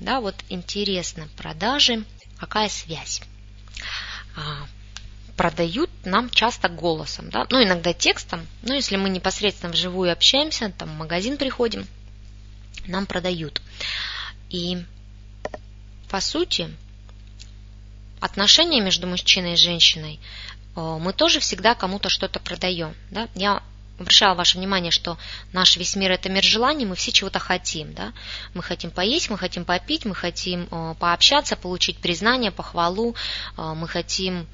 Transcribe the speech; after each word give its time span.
Да, 0.00 0.20
вот 0.20 0.34
интересно, 0.48 1.28
продажи, 1.36 2.04
какая 2.38 2.68
связь? 2.68 3.22
А, 4.36 4.66
продают 5.36 5.90
нам 6.04 6.30
часто 6.30 6.68
голосом, 6.68 7.30
да, 7.30 7.46
ну 7.50 7.62
иногда 7.62 7.92
текстом, 7.92 8.46
но 8.62 8.74
если 8.74 8.96
мы 8.96 9.10
непосредственно 9.10 9.72
вживую 9.72 10.12
общаемся, 10.12 10.72
там 10.76 10.88
в 10.90 10.98
магазин 10.98 11.36
приходим, 11.36 11.86
нам 12.86 13.06
продают. 13.06 13.60
И 14.48 14.84
по 16.08 16.20
сути 16.20 16.74
отношения 18.20 18.80
между 18.80 19.06
мужчиной 19.06 19.54
и 19.54 19.56
женщиной 19.56 20.18
э, 20.76 20.98
мы 21.00 21.12
тоже 21.12 21.40
всегда 21.40 21.74
кому-то 21.74 22.08
что-то 22.08 22.40
продаем. 22.40 22.94
Да? 23.10 23.28
Я 23.34 23.62
обращала 24.00 24.34
ваше 24.34 24.58
внимание, 24.58 24.90
что 24.90 25.18
наш 25.52 25.76
весь 25.76 25.94
мир– 25.96 26.10
это 26.12 26.28
мир 26.28 26.42
желаний, 26.42 26.86
мы 26.86 26.94
все 26.96 27.12
чего-то 27.12 27.38
хотим. 27.38 27.92
Да? 27.92 28.12
Мы 28.54 28.62
хотим 28.62 28.90
поесть, 28.90 29.30
мы 29.30 29.38
хотим 29.38 29.64
попить, 29.64 30.04
мы 30.04 30.14
хотим 30.14 30.68
э, 30.70 30.94
пообщаться, 30.98 31.56
получить 31.56 31.98
признание, 31.98 32.50
похвалу, 32.50 33.14
э, 33.56 33.74
мы 33.74 33.86
хотим 33.88 34.46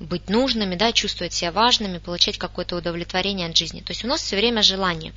быть 0.00 0.28
нужными, 0.28 0.74
да, 0.74 0.92
чувствовать 0.92 1.32
себя 1.32 1.52
важными, 1.52 1.98
получать 1.98 2.38
какое-то 2.38 2.76
удовлетворение 2.76 3.48
от 3.48 3.56
жизни. 3.56 3.80
То 3.80 3.92
есть 3.92 4.04
у 4.04 4.08
нас 4.08 4.20
все 4.20 4.36
время 4.36 4.62
желание. 4.62 5.12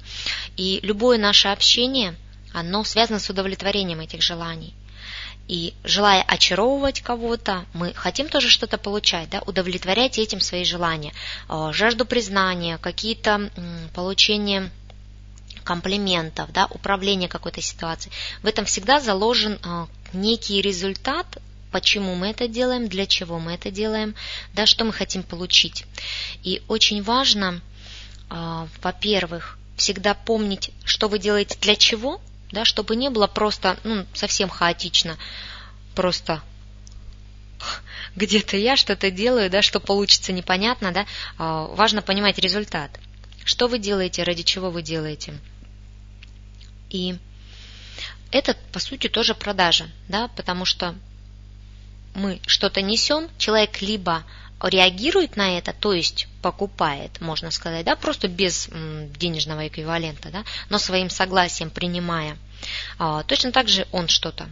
И 0.57 0.79
любое 0.83 1.17
наше 1.17 1.47
общение, 1.47 2.15
оно 2.53 2.83
связано 2.83 3.19
с 3.19 3.29
удовлетворением 3.29 3.99
этих 3.99 4.21
желаний. 4.21 4.75
И 5.47 5.75
желая 5.83 6.23
очаровывать 6.23 7.01
кого-то, 7.01 7.65
мы 7.73 7.93
хотим 7.93 8.29
тоже 8.29 8.49
что-то 8.49 8.77
получать, 8.77 9.29
да, 9.29 9.41
удовлетворять 9.45 10.17
этим 10.17 10.41
свои 10.41 10.63
желания, 10.63 11.13
э, 11.49 11.69
жажду 11.71 12.05
признания, 12.05 12.79
какие-то 12.79 13.51
получения 13.93 14.71
комплиментов, 15.63 16.51
да, 16.51 16.67
управление 16.69 17.27
какой-то 17.27 17.61
ситуацией. 17.61 18.13
В 18.41 18.47
этом 18.47 18.65
всегда 18.65 18.99
заложен 18.99 19.59
э, 19.63 19.85
некий 20.13 20.61
результат, 20.61 21.25
почему 21.71 22.15
мы 22.15 22.27
это 22.27 22.47
делаем, 22.47 22.87
для 22.87 23.05
чего 23.05 23.39
мы 23.39 23.53
это 23.53 23.69
делаем, 23.69 24.15
да, 24.53 24.65
что 24.65 24.85
мы 24.85 24.93
хотим 24.93 25.23
получить. 25.23 25.85
И 26.43 26.61
очень 26.67 27.03
важно, 27.03 27.61
э, 28.29 28.67
во-первых, 28.81 29.57
всегда 29.75 30.13
помнить, 30.13 30.71
что 30.85 31.07
вы 31.07 31.19
делаете 31.19 31.57
для 31.59 31.75
чего, 31.75 32.21
да, 32.55 32.65
чтобы 32.65 32.95
не 32.95 33.09
было 33.09 33.27
просто 33.27 33.77
ну, 33.83 34.05
совсем 34.13 34.49
хаотично, 34.49 35.17
просто 35.93 36.41
где-то 38.15 38.57
я 38.57 38.75
что-то 38.75 39.11
делаю, 39.11 39.49
да, 39.49 39.61
что 39.61 39.79
получится 39.79 40.33
непонятно, 40.33 40.91
да, 40.91 41.05
а, 41.37 41.65
важно 41.67 42.01
понимать 42.01 42.39
результат. 42.39 42.91
Что 43.43 43.67
вы 43.67 43.77
делаете, 43.77 44.23
ради 44.23 44.41
чего 44.41 44.71
вы 44.71 44.81
делаете. 44.81 45.35
И 46.89 47.17
это, 48.31 48.55
по 48.71 48.79
сути, 48.79 49.07
тоже 49.07 49.35
продажа, 49.35 49.87
да, 50.07 50.29
потому 50.29 50.65
что 50.65 50.95
мы 52.15 52.39
что-то 52.47 52.81
несем, 52.81 53.29
человек 53.37 53.81
либо 53.81 54.23
реагирует 54.63 55.35
на 55.35 55.57
это, 55.57 55.73
то 55.73 55.93
есть 55.93 56.27
покупает, 56.41 57.19
можно 57.21 57.51
сказать, 57.51 57.85
да, 57.85 57.95
просто 57.95 58.27
без 58.27 58.69
денежного 59.17 59.67
эквивалента, 59.67 60.29
да, 60.29 60.43
но 60.69 60.79
своим 60.79 61.09
согласием 61.09 61.69
принимая. 61.69 62.37
А, 62.97 63.23
точно 63.23 63.51
так 63.51 63.67
же 63.67 63.87
он 63.91 64.07
что-то 64.07 64.49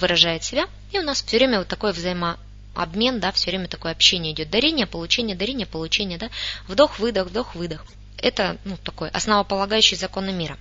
выражает 0.00 0.44
себя, 0.44 0.66
и 0.92 0.98
у 0.98 1.02
нас 1.02 1.22
все 1.22 1.36
время 1.38 1.58
вот 1.58 1.68
такой 1.68 1.92
взаимообмен, 1.92 3.20
да, 3.20 3.32
все 3.32 3.50
время 3.50 3.68
такое 3.68 3.92
общение 3.92 4.32
идет. 4.32 4.50
Дарение, 4.50 4.86
получение, 4.86 5.36
дарение, 5.36 5.66
получение, 5.66 6.18
да, 6.18 6.30
вдох, 6.68 6.98
выдох, 6.98 7.28
вдох, 7.28 7.54
выдох. 7.54 7.84
Это, 8.18 8.56
ну, 8.64 8.76
такой 8.78 9.10
основополагающий 9.10 9.96
закон 9.96 10.34
мира. 10.36 10.58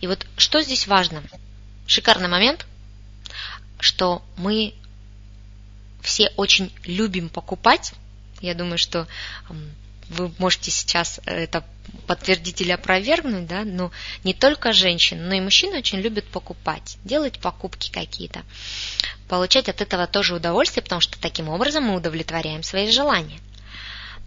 И 0.00 0.06
вот 0.06 0.26
что 0.36 0.62
здесь 0.62 0.86
важно? 0.86 1.22
Шикарный 1.86 2.28
момент, 2.28 2.66
что 3.78 4.22
мы 4.36 4.74
все 6.02 6.30
очень 6.36 6.72
любим 6.84 7.28
покупать. 7.28 7.92
Я 8.40 8.54
думаю, 8.54 8.78
что 8.78 9.06
вы 10.08 10.32
можете 10.38 10.70
сейчас 10.70 11.20
это 11.24 11.64
подтвердить 12.06 12.60
или 12.60 12.72
опровергнуть, 12.72 13.46
да, 13.46 13.64
но 13.64 13.90
не 14.22 14.34
только 14.34 14.72
женщины, 14.72 15.22
но 15.22 15.34
и 15.34 15.40
мужчины 15.40 15.78
очень 15.78 16.00
любят 16.00 16.24
покупать, 16.26 16.98
делать 17.04 17.38
покупки 17.38 17.90
какие-то, 17.90 18.42
получать 19.28 19.68
от 19.68 19.80
этого 19.80 20.06
тоже 20.06 20.34
удовольствие, 20.34 20.82
потому 20.82 21.00
что 21.00 21.18
таким 21.18 21.48
образом 21.48 21.84
мы 21.84 21.96
удовлетворяем 21.96 22.62
свои 22.62 22.90
желания. 22.90 23.38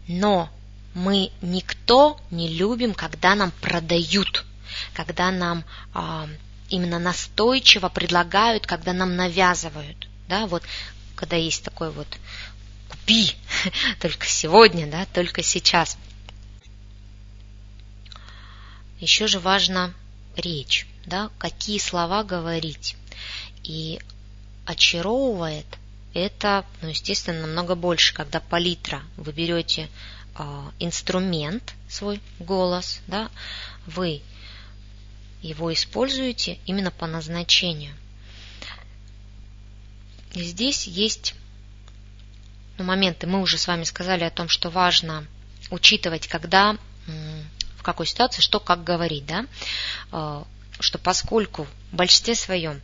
Но 0.07 0.49
мы 0.93 1.31
никто 1.41 2.19
не 2.31 2.47
любим, 2.47 2.93
когда 2.93 3.35
нам 3.35 3.51
продают, 3.61 4.45
когда 4.93 5.31
нам 5.31 5.63
а, 5.93 6.27
именно 6.69 6.99
настойчиво 6.99 7.89
предлагают, 7.89 8.65
когда 8.65 8.93
нам 8.93 9.15
навязывают, 9.15 10.07
да, 10.27 10.47
вот 10.47 10.63
когда 11.15 11.35
есть 11.35 11.63
такой 11.63 11.91
вот 11.91 12.07
купи, 12.89 13.31
только 14.01 14.25
сегодня, 14.25 14.87
да, 14.87 15.05
только 15.05 15.43
сейчас. 15.43 15.97
Еще 18.99 19.27
же 19.27 19.39
важна 19.39 19.93
речь, 20.35 20.87
да, 21.05 21.29
какие 21.37 21.79
слова 21.79 22.23
говорить. 22.23 22.95
И 23.63 23.99
очаровывает 24.65 25.65
это, 26.13 26.65
ну, 26.81 26.89
естественно, 26.89 27.41
намного 27.41 27.75
больше, 27.75 28.13
когда 28.13 28.39
палитра 28.39 29.03
вы 29.17 29.31
берете 29.31 29.89
э, 30.35 30.71
инструмент, 30.79 31.75
свой 31.87 32.21
голос, 32.39 33.01
да, 33.07 33.29
вы 33.85 34.21
его 35.41 35.71
используете 35.71 36.59
именно 36.65 36.91
по 36.91 37.05
назначению. 37.07 37.95
И 40.33 40.43
здесь 40.43 40.87
есть 40.87 41.35
ну, 42.77 42.83
моменты. 42.83 43.27
Мы 43.27 43.41
уже 43.41 43.57
с 43.57 43.67
вами 43.67 43.83
сказали 43.83 44.23
о 44.23 44.29
том, 44.29 44.49
что 44.49 44.69
важно 44.69 45.25
учитывать, 45.69 46.27
когда, 46.27 46.77
в 47.77 47.83
какой 47.83 48.05
ситуации, 48.05 48.41
что 48.41 48.59
как 48.59 48.83
говорить, 48.83 49.25
да, 49.25 49.45
а, 50.11 50.45
что 50.79 50.97
поскольку 50.97 51.67
в 51.91 51.95
большинстве 51.95 52.35
своем 52.35 52.81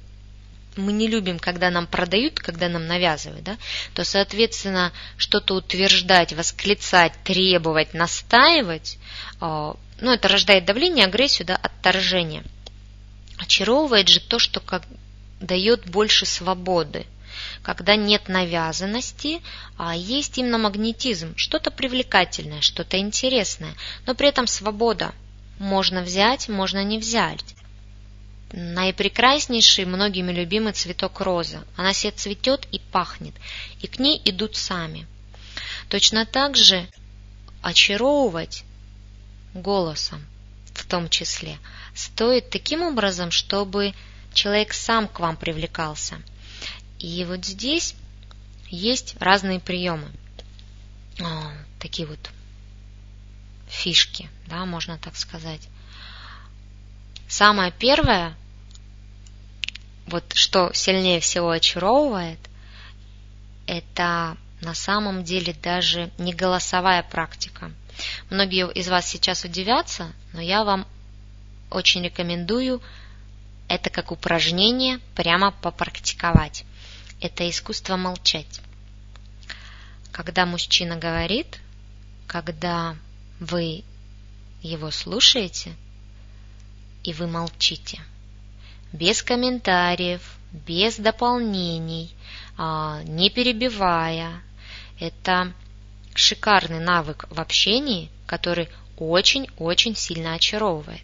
мы 0.75 0.91
не 0.91 1.07
любим, 1.07 1.37
когда 1.37 1.69
нам 1.69 1.85
продают, 1.85 2.39
когда 2.39 2.67
нам 2.67 2.87
навязывают, 2.87 3.43
да, 3.43 3.57
то, 3.93 4.03
соответственно, 4.03 4.91
что-то 5.17 5.53
утверждать, 5.53 6.33
восклицать, 6.33 7.13
требовать, 7.23 7.93
настаивать, 7.93 8.97
а, 9.39 9.75
ну, 10.01 10.11
это 10.11 10.27
рождает 10.27 10.65
давление, 10.65 11.05
агрессию, 11.05 11.45
да, 11.45 11.55
отторжение. 11.55 12.43
Очаровывает 13.37 14.07
же 14.09 14.19
то, 14.19 14.39
что 14.39 14.59
как 14.59 14.83
дает 15.39 15.85
больше 15.89 16.25
свободы 16.25 17.05
когда 17.61 17.95
нет 17.95 18.27
навязанности, 18.27 19.41
а 19.77 19.95
есть 19.95 20.37
именно 20.37 20.57
магнетизм, 20.57 21.35
что-то 21.35 21.71
привлекательное, 21.71 22.61
что-то 22.61 22.97
интересное, 22.97 23.73
но 24.05 24.15
при 24.15 24.27
этом 24.27 24.47
свобода. 24.47 25.13
Можно 25.59 26.01
взять, 26.01 26.49
можно 26.49 26.83
не 26.83 26.99
взять. 26.99 27.55
Наипрекраснейший, 28.51 29.85
многими 29.85 30.31
любимый 30.31 30.73
цветок 30.73 31.21
роза. 31.21 31.63
Она 31.75 31.93
себе 31.93 32.11
цветет 32.11 32.67
и 32.71 32.79
пахнет, 32.79 33.33
и 33.81 33.87
к 33.87 33.99
ней 33.99 34.21
идут 34.25 34.55
сами. 34.55 35.07
Точно 35.89 36.25
так 36.25 36.55
же 36.55 36.87
очаровывать 37.61 38.63
голосом 39.53 40.25
в 40.73 40.85
том 40.85 41.07
числе 41.09 41.57
стоит 41.95 42.49
таким 42.49 42.81
образом, 42.81 43.31
чтобы 43.31 43.93
человек 44.33 44.73
сам 44.73 45.07
к 45.07 45.19
вам 45.19 45.37
привлекался– 45.37 46.21
и 47.03 47.25
вот 47.25 47.43
здесь 47.43 47.95
есть 48.69 49.17
разные 49.19 49.59
приемы, 49.59 50.09
а, 51.21 51.51
такие 51.77 52.07
вот 52.07 52.31
фишки, 53.67 54.29
да, 54.47 54.65
можно 54.65 54.97
так 54.97 55.17
сказать. 55.17 55.67
Самое 57.27 57.73
первое, 57.77 58.37
вот 60.07 60.23
что 60.33 60.71
сильнее 60.73 61.19
всего 61.19 61.49
очаровывает, 61.49 62.39
это 63.67 64.37
на 64.61 64.73
самом 64.73 65.25
деле 65.25 65.53
даже 65.61 66.09
не 66.17 66.33
голосовая 66.33 67.03
практика. 67.03 67.73
Многие 68.29 68.71
из 68.71 68.87
вас 68.87 69.05
сейчас 69.05 69.43
удивятся, 69.43 70.13
но 70.31 70.39
я 70.39 70.63
вам 70.63 70.87
очень 71.69 72.01
рекомендую 72.01 72.81
это 73.67 73.89
как 73.89 74.13
упражнение 74.13 74.99
прямо 75.15 75.51
попрактиковать 75.51 76.63
это 77.23 77.49
искусство 77.49 77.95
молчать. 77.95 78.59
Когда 80.11 80.45
мужчина 80.45 80.97
говорит, 80.97 81.59
когда 82.27 82.97
вы 83.39 83.83
его 84.61 84.91
слушаете, 84.91 85.73
и 87.03 87.13
вы 87.13 87.27
молчите. 87.27 88.01
Без 88.91 89.23
комментариев, 89.23 90.37
без 90.51 90.97
дополнений, 90.97 92.13
а, 92.57 93.01
не 93.03 93.29
перебивая. 93.29 94.41
Это 94.99 95.53
шикарный 96.13 96.79
навык 96.79 97.25
в 97.29 97.39
общении, 97.39 98.09
который 98.25 98.69
очень-очень 98.97 99.95
сильно 99.95 100.33
очаровывает. 100.35 101.03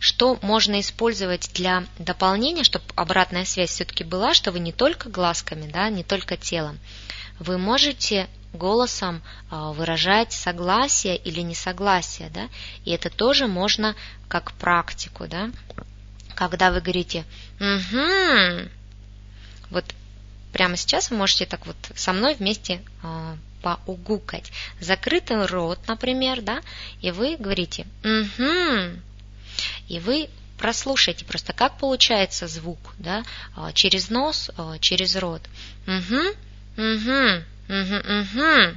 Что 0.00 0.38
можно 0.40 0.80
использовать 0.80 1.50
для 1.52 1.84
дополнения, 1.98 2.64
чтобы 2.64 2.86
обратная 2.96 3.44
связь 3.44 3.70
все-таки 3.70 4.02
была, 4.02 4.34
что 4.34 4.50
вы 4.50 4.58
не 4.58 4.72
только 4.72 5.10
глазками, 5.10 5.70
да, 5.70 5.90
не 5.90 6.02
только 6.02 6.36
телом. 6.38 6.80
Вы 7.38 7.58
можете 7.58 8.28
голосом 8.54 9.22
а, 9.50 9.72
выражать 9.72 10.32
согласие 10.32 11.16
или 11.16 11.40
несогласие, 11.40 12.30
да, 12.30 12.48
и 12.84 12.90
это 12.90 13.10
тоже 13.10 13.46
можно 13.46 13.94
как 14.26 14.52
практику, 14.52 15.26
да. 15.28 15.50
Когда 16.34 16.70
вы 16.70 16.80
говорите 16.80 17.24
«Угу», 17.60 18.70
вот 19.70 19.84
прямо 20.52 20.76
сейчас 20.76 21.10
вы 21.10 21.18
можете 21.18 21.44
так 21.44 21.66
вот 21.66 21.76
со 21.94 22.12
мной 22.14 22.34
вместе 22.34 22.80
э, 23.02 23.36
поугукать. 23.62 24.50
Закрытый 24.80 25.44
рот, 25.46 25.78
например, 25.86 26.40
да, 26.40 26.60
и 27.02 27.10
вы 27.10 27.36
говорите 27.36 27.86
«Угу», 28.02 29.00
и 29.88 29.98
вы 29.98 30.28
прослушайте 30.58 31.24
просто, 31.24 31.52
как 31.52 31.78
получается 31.78 32.46
звук, 32.46 32.78
да, 32.98 33.24
через 33.74 34.10
нос, 34.10 34.50
через 34.80 35.16
рот. 35.16 35.42
Угу, 35.86 36.20
угу, 36.76 37.44
угу, 37.68 37.96
угу, 38.18 38.76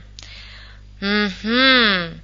угу. 1.01 2.19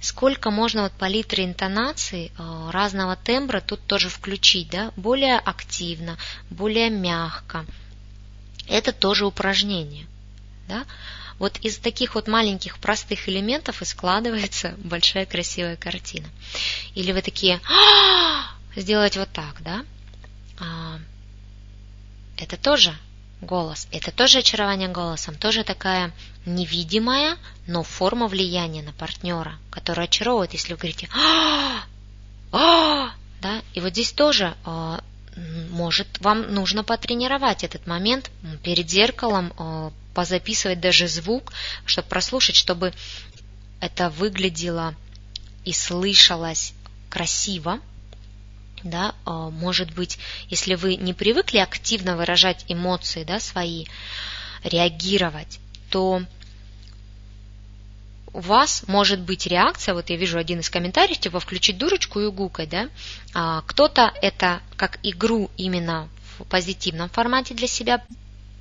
Сколько 0.00 0.50
можно 0.50 0.82
вот 0.84 0.92
палитры 0.92 1.44
интонаций 1.44 2.32
разного 2.70 3.16
тембра 3.16 3.60
тут 3.60 3.80
тоже 3.86 4.08
включить, 4.08 4.70
да, 4.70 4.92
более 4.96 5.38
активно, 5.38 6.16
более 6.48 6.88
мягко, 6.88 7.66
это 8.66 8.92
тоже 8.92 9.26
упражнение. 9.26 10.06
Да? 10.68 10.86
Вот 11.40 11.56
из 11.62 11.78
таких 11.78 12.14
вот 12.14 12.28
маленьких 12.28 12.78
простых 12.78 13.28
элементов 13.28 13.80
и 13.80 13.86
складывается 13.86 14.74
большая 14.76 15.24
красивая 15.24 15.76
картина. 15.76 16.28
Или 16.94 17.12
вы 17.12 17.22
такие 17.22 17.60
«А, 17.66 18.54
сделать 18.76 19.16
вот 19.16 19.30
так, 19.32 19.62
да? 19.62 19.84
А, 20.60 20.98
это 22.36 22.58
тоже 22.58 22.94
голос, 23.40 23.88
это 23.90 24.12
тоже 24.12 24.40
очарование 24.40 24.88
голосом, 24.88 25.34
тоже 25.34 25.64
такая 25.64 26.12
невидимая, 26.44 27.38
но 27.66 27.82
форма 27.82 28.28
влияния 28.28 28.82
на 28.82 28.92
партнера, 28.92 29.58
которая 29.70 30.08
очаровывает, 30.08 30.52
если 30.52 30.74
вы 30.74 30.78
говорите 30.78 31.08
«А, 31.14 31.84
а!» 32.52 33.14
да, 33.40 33.62
и 33.72 33.80
вот 33.80 33.92
здесь 33.92 34.12
тоже 34.12 34.54
может, 35.70 36.06
вам 36.20 36.52
нужно 36.52 36.84
потренировать 36.84 37.64
этот 37.64 37.86
момент 37.86 38.30
перед 38.62 38.90
зеркалом, 38.90 39.54
позаписывать 40.14 40.80
даже 40.80 41.08
звук, 41.08 41.52
чтобы 41.84 42.08
прослушать, 42.08 42.56
чтобы 42.56 42.92
это 43.80 44.10
выглядело 44.10 44.94
и 45.64 45.72
слышалось 45.72 46.72
красиво. 47.08 47.80
Да, 48.82 49.14
э, 49.26 49.30
может 49.30 49.92
быть, 49.92 50.18
если 50.48 50.74
вы 50.74 50.96
не 50.96 51.12
привыкли 51.12 51.58
активно 51.58 52.16
выражать 52.16 52.64
эмоции 52.68 53.24
да, 53.24 53.38
свои, 53.38 53.84
реагировать, 54.64 55.58
то 55.90 56.22
у 58.32 58.40
вас 58.40 58.84
может 58.86 59.20
быть 59.20 59.46
реакция, 59.46 59.94
вот 59.94 60.10
я 60.10 60.16
вижу 60.16 60.38
один 60.38 60.60
из 60.60 60.70
комментариев, 60.70 61.18
типа 61.18 61.40
включить 61.40 61.78
дурочку 61.78 62.20
и 62.20 62.30
гукать, 62.30 62.68
да, 62.68 62.88
а, 63.34 63.62
кто-то 63.66 64.12
это 64.22 64.60
как 64.76 64.98
игру 65.02 65.50
именно 65.56 66.08
в 66.38 66.44
позитивном 66.44 67.08
формате 67.08 67.54
для 67.54 67.66
себя 67.66 68.02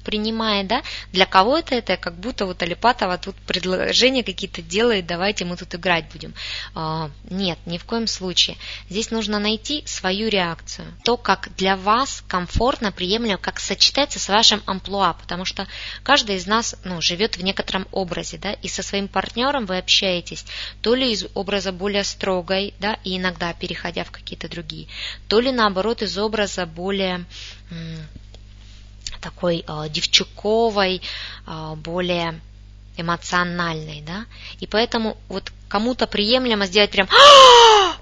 принимает, 0.09 0.65
да, 0.65 0.81
для 1.11 1.27
кого-то 1.27 1.75
это 1.75 1.95
как 1.95 2.15
будто 2.15 2.47
вот 2.47 2.63
Алипатова 2.63 3.19
тут 3.19 3.35
предложения 3.35 4.23
какие-то 4.23 4.63
делает, 4.63 5.05
давайте 5.05 5.45
мы 5.45 5.55
тут 5.55 5.75
играть 5.75 6.05
будем. 6.11 6.33
А, 6.73 7.11
нет, 7.29 7.59
ни 7.67 7.77
в 7.77 7.85
коем 7.85 8.07
случае. 8.07 8.57
Здесь 8.89 9.11
нужно 9.11 9.37
найти 9.37 9.83
свою 9.85 10.29
реакцию, 10.29 10.87
то, 11.03 11.15
как 11.15 11.55
для 11.57 11.75
вас 11.75 12.23
комфортно, 12.27 12.91
приемлемо, 12.91 13.37
как 13.37 13.59
сочетается 13.59 14.17
с 14.17 14.29
вашим 14.29 14.63
амплуа, 14.65 15.13
потому 15.13 15.45
что 15.45 15.67
каждый 16.01 16.37
из 16.37 16.47
нас 16.47 16.75
ну, 16.83 17.01
живет 17.01 17.37
в 17.37 17.43
некотором 17.43 17.87
образе, 17.91 18.39
да, 18.39 18.53
и 18.53 18.67
со 18.67 18.81
своим 18.81 19.07
партнером 19.07 19.67
вы 19.67 19.77
общаетесь 19.77 20.43
то 20.81 20.95
ли 20.95 21.11
из 21.11 21.27
образа 21.35 21.71
более 21.71 22.03
строгой, 22.03 22.73
да, 22.79 22.97
и 23.03 23.15
иногда 23.17 23.53
переходя 23.53 24.03
в 24.03 24.09
какие-то 24.09 24.49
другие, 24.49 24.87
то 25.27 25.39
ли 25.39 25.51
наоборот 25.51 26.01
из 26.01 26.17
образа 26.17 26.65
более 26.65 27.25
такой 29.21 29.63
э, 29.67 29.89
девчуковой, 29.89 31.01
э, 31.47 31.73
более 31.77 32.39
эмоциональной, 32.97 34.01
да, 34.01 34.25
и 34.59 34.67
поэтому 34.67 35.17
вот 35.29 35.51
кому-то 35.67 36.07
приемлемо 36.07 36.65
сделать 36.65 36.91
прям 36.91 37.07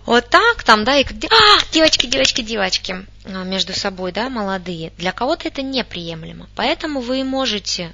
вот 0.06 0.30
так 0.30 0.64
там, 0.64 0.84
да, 0.84 0.98
и 0.98 1.04
а, 1.04 1.72
девочки, 1.72 2.08
девочки, 2.08 2.42
девочки 2.42 3.06
а, 3.26 3.44
между 3.44 3.74
собой, 3.74 4.12
да, 4.12 4.30
молодые. 4.30 4.92
Для 4.98 5.12
кого-то 5.12 5.48
это 5.48 5.62
неприемлемо, 5.62 6.48
поэтому 6.56 7.02
вы 7.02 7.24
можете 7.24 7.94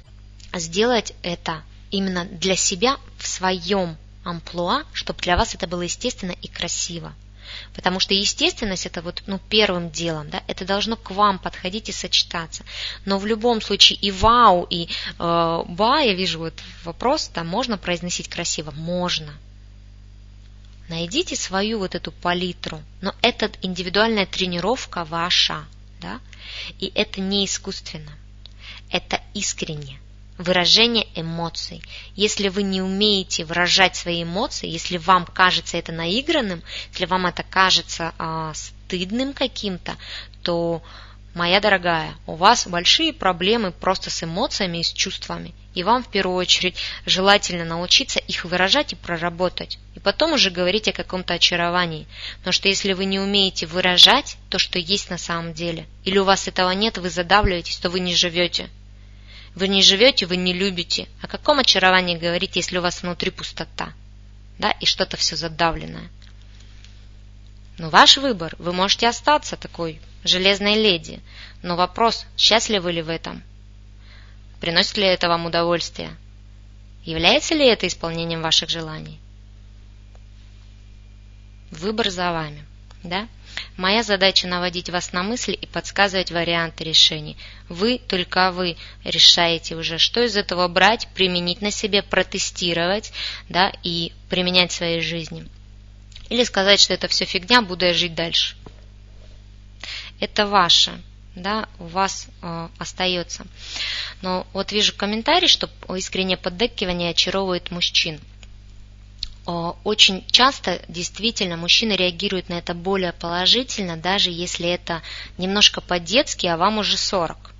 сделать 0.54 1.12
это 1.22 1.62
именно 1.90 2.24
для 2.24 2.56
себя 2.56 2.96
в 3.18 3.26
своем 3.26 3.96
амплуа, 4.24 4.84
чтобы 4.92 5.20
для 5.20 5.36
вас 5.36 5.54
это 5.54 5.66
было 5.66 5.82
естественно 5.82 6.34
и 6.40 6.48
красиво. 6.48 7.12
Потому 7.74 8.00
что 8.00 8.14
естественность 8.14 8.86
это 8.86 9.02
вот 9.02 9.22
ну, 9.26 9.38
первым 9.48 9.90
делом, 9.90 10.30
да, 10.30 10.42
это 10.46 10.64
должно 10.64 10.96
к 10.96 11.10
вам 11.10 11.38
подходить 11.38 11.88
и 11.88 11.92
сочетаться. 11.92 12.64
Но 13.04 13.18
в 13.18 13.26
любом 13.26 13.60
случае 13.60 13.98
и 13.98 14.10
вау, 14.10 14.66
и 14.68 14.86
э, 14.86 14.88
ба, 15.18 16.00
я 16.00 16.14
вижу 16.14 16.38
вот 16.38 16.54
вопрос, 16.84 17.28
там 17.28 17.46
можно 17.46 17.78
произносить 17.78 18.28
красиво? 18.28 18.70
Можно. 18.72 19.34
Найдите 20.88 21.34
свою 21.34 21.78
вот 21.78 21.94
эту 21.94 22.12
палитру, 22.12 22.82
но 23.00 23.14
это 23.22 23.50
индивидуальная 23.62 24.26
тренировка 24.26 25.04
ваша, 25.04 25.64
да, 26.00 26.20
и 26.78 26.92
это 26.94 27.22
не 27.22 27.46
искусственно, 27.46 28.12
это 28.90 29.22
искренне 29.32 29.98
выражение 30.38 31.06
эмоций. 31.14 31.82
Если 32.16 32.48
вы 32.48 32.62
не 32.62 32.82
умеете 32.82 33.44
выражать 33.44 33.96
свои 33.96 34.22
эмоции, 34.24 34.68
если 34.68 34.96
вам 34.96 35.26
кажется 35.26 35.76
это 35.76 35.92
наигранным, 35.92 36.62
если 36.92 37.06
вам 37.06 37.26
это 37.26 37.42
кажется 37.42 38.14
а, 38.18 38.52
стыдным 38.54 39.32
каким-то, 39.32 39.96
то, 40.42 40.82
моя 41.34 41.60
дорогая, 41.60 42.14
у 42.26 42.34
вас 42.34 42.66
большие 42.66 43.12
проблемы 43.12 43.70
просто 43.70 44.10
с 44.10 44.22
эмоциями 44.22 44.78
и 44.78 44.82
с 44.82 44.92
чувствами. 44.92 45.54
И 45.74 45.82
вам 45.82 46.04
в 46.04 46.08
первую 46.08 46.36
очередь 46.36 46.76
желательно 47.04 47.64
научиться 47.64 48.20
их 48.20 48.44
выражать 48.44 48.92
и 48.92 48.96
проработать. 48.96 49.78
И 49.94 50.00
потом 50.00 50.34
уже 50.34 50.50
говорить 50.50 50.88
о 50.88 50.92
каком-то 50.92 51.34
очаровании. 51.34 52.06
Потому 52.38 52.52
что 52.52 52.68
если 52.68 52.92
вы 52.92 53.06
не 53.06 53.18
умеете 53.18 53.66
выражать 53.66 54.36
то, 54.50 54.58
что 54.58 54.78
есть 54.78 55.10
на 55.10 55.18
самом 55.18 55.52
деле, 55.52 55.86
или 56.04 56.18
у 56.18 56.24
вас 56.24 56.46
этого 56.46 56.70
нет, 56.70 56.98
вы 56.98 57.10
задавливаетесь, 57.10 57.78
то 57.78 57.90
вы 57.90 58.00
не 58.00 58.14
живете. 58.14 58.68
Вы 59.54 59.68
не 59.68 59.82
живете, 59.82 60.26
вы 60.26 60.36
не 60.36 60.52
любите. 60.52 61.08
О 61.22 61.28
каком 61.28 61.60
очаровании 61.60 62.16
говорить, 62.16 62.56
если 62.56 62.78
у 62.78 62.82
вас 62.82 63.02
внутри 63.02 63.30
пустота? 63.30 63.92
Да, 64.58 64.70
и 64.72 64.86
что-то 64.86 65.16
все 65.16 65.36
задавленное. 65.36 66.10
Ну, 67.78 67.88
ваш 67.88 68.18
выбор. 68.18 68.54
Вы 68.58 68.72
можете 68.72 69.08
остаться 69.08 69.56
такой 69.56 70.00
железной 70.24 70.74
леди. 70.74 71.20
Но 71.62 71.76
вопрос, 71.76 72.26
счастливы 72.36 72.92
ли 72.92 73.02
в 73.02 73.08
этом? 73.08 73.42
Приносит 74.60 74.96
ли 74.96 75.04
это 75.04 75.28
вам 75.28 75.46
удовольствие? 75.46 76.16
Является 77.04 77.54
ли 77.54 77.66
это 77.66 77.86
исполнением 77.86 78.42
ваших 78.42 78.70
желаний? 78.70 79.20
Выбор 81.70 82.10
за 82.10 82.32
вами. 82.32 82.64
Да? 83.04 83.28
Моя 83.76 84.02
задача 84.02 84.48
наводить 84.48 84.88
вас 84.88 85.12
на 85.12 85.22
мысли 85.22 85.52
и 85.52 85.66
подсказывать 85.66 86.32
варианты 86.32 86.84
решений. 86.84 87.36
Вы, 87.68 87.98
только 87.98 88.50
вы, 88.50 88.76
решаете 89.04 89.76
уже, 89.76 89.98
что 89.98 90.22
из 90.22 90.36
этого 90.36 90.66
брать, 90.68 91.06
применить 91.14 91.60
на 91.60 91.70
себе, 91.70 92.02
протестировать 92.02 93.12
да, 93.48 93.72
и 93.82 94.12
применять 94.30 94.72
в 94.72 94.76
своей 94.76 95.00
жизни. 95.00 95.46
Или 96.30 96.44
сказать, 96.44 96.80
что 96.80 96.94
это 96.94 97.06
все 97.08 97.26
фигня, 97.26 97.60
буду 97.60 97.84
я 97.84 97.92
жить 97.92 98.14
дальше. 98.14 98.56
Это 100.18 100.46
ваше, 100.46 100.98
да, 101.36 101.68
у 101.78 101.84
вас 101.84 102.28
э, 102.40 102.68
остается. 102.78 103.46
Но 104.22 104.46
вот 104.54 104.72
вижу 104.72 104.94
комментарий, 104.96 105.48
что 105.48 105.68
искреннее 105.94 106.38
поддакивание 106.38 107.10
очаровывает 107.10 107.70
мужчин– 107.70 108.18
очень 109.46 110.24
часто 110.30 110.80
действительно 110.88 111.56
мужчины 111.56 111.92
реагируют 111.92 112.48
на 112.48 112.54
это 112.54 112.72
более 112.72 113.12
положительно, 113.12 113.96
даже 113.96 114.30
если 114.30 114.68
это 114.68 115.02
немножко 115.36 115.80
по-детски, 115.80 116.46
а 116.46 116.56
вам 116.56 116.78
уже 116.78 116.96
40. 116.96 117.54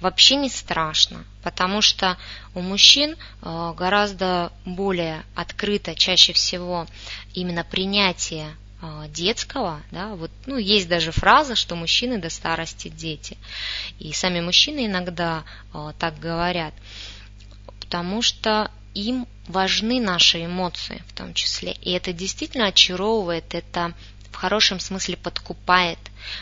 Вообще 0.00 0.36
не 0.36 0.50
страшно, 0.50 1.24
потому 1.42 1.80
что 1.80 2.18
у 2.54 2.60
мужчин 2.60 3.16
э, 3.40 3.74
гораздо 3.74 4.52
более 4.66 5.24
открыто 5.34 5.94
чаще 5.94 6.34
всего 6.34 6.86
именно 7.32 7.64
принятие 7.64 8.54
э, 8.82 9.08
детского, 9.08 9.80
да, 9.92 10.08
вот, 10.08 10.30
ну, 10.44 10.58
есть 10.58 10.88
даже 10.88 11.10
фраза, 11.10 11.54
что 11.54 11.74
мужчины 11.74 12.18
до 12.18 12.28
старости 12.28 12.88
дети. 12.88 13.38
И 13.98 14.12
сами 14.12 14.42
мужчины 14.42 14.84
иногда 14.84 15.44
э, 15.72 15.92
так 15.98 16.18
говорят, 16.18 16.74
потому 17.80 18.20
что 18.20 18.70
им 18.92 19.26
важны 19.48 20.00
наши 20.00 20.44
эмоции 20.44 21.02
в 21.08 21.12
том 21.12 21.34
числе. 21.34 21.72
И 21.72 21.92
это 21.92 22.12
действительно 22.12 22.66
очаровывает, 22.66 23.54
это 23.54 23.92
в 24.30 24.36
хорошем 24.36 24.80
смысле 24.80 25.16
подкупает, 25.16 25.98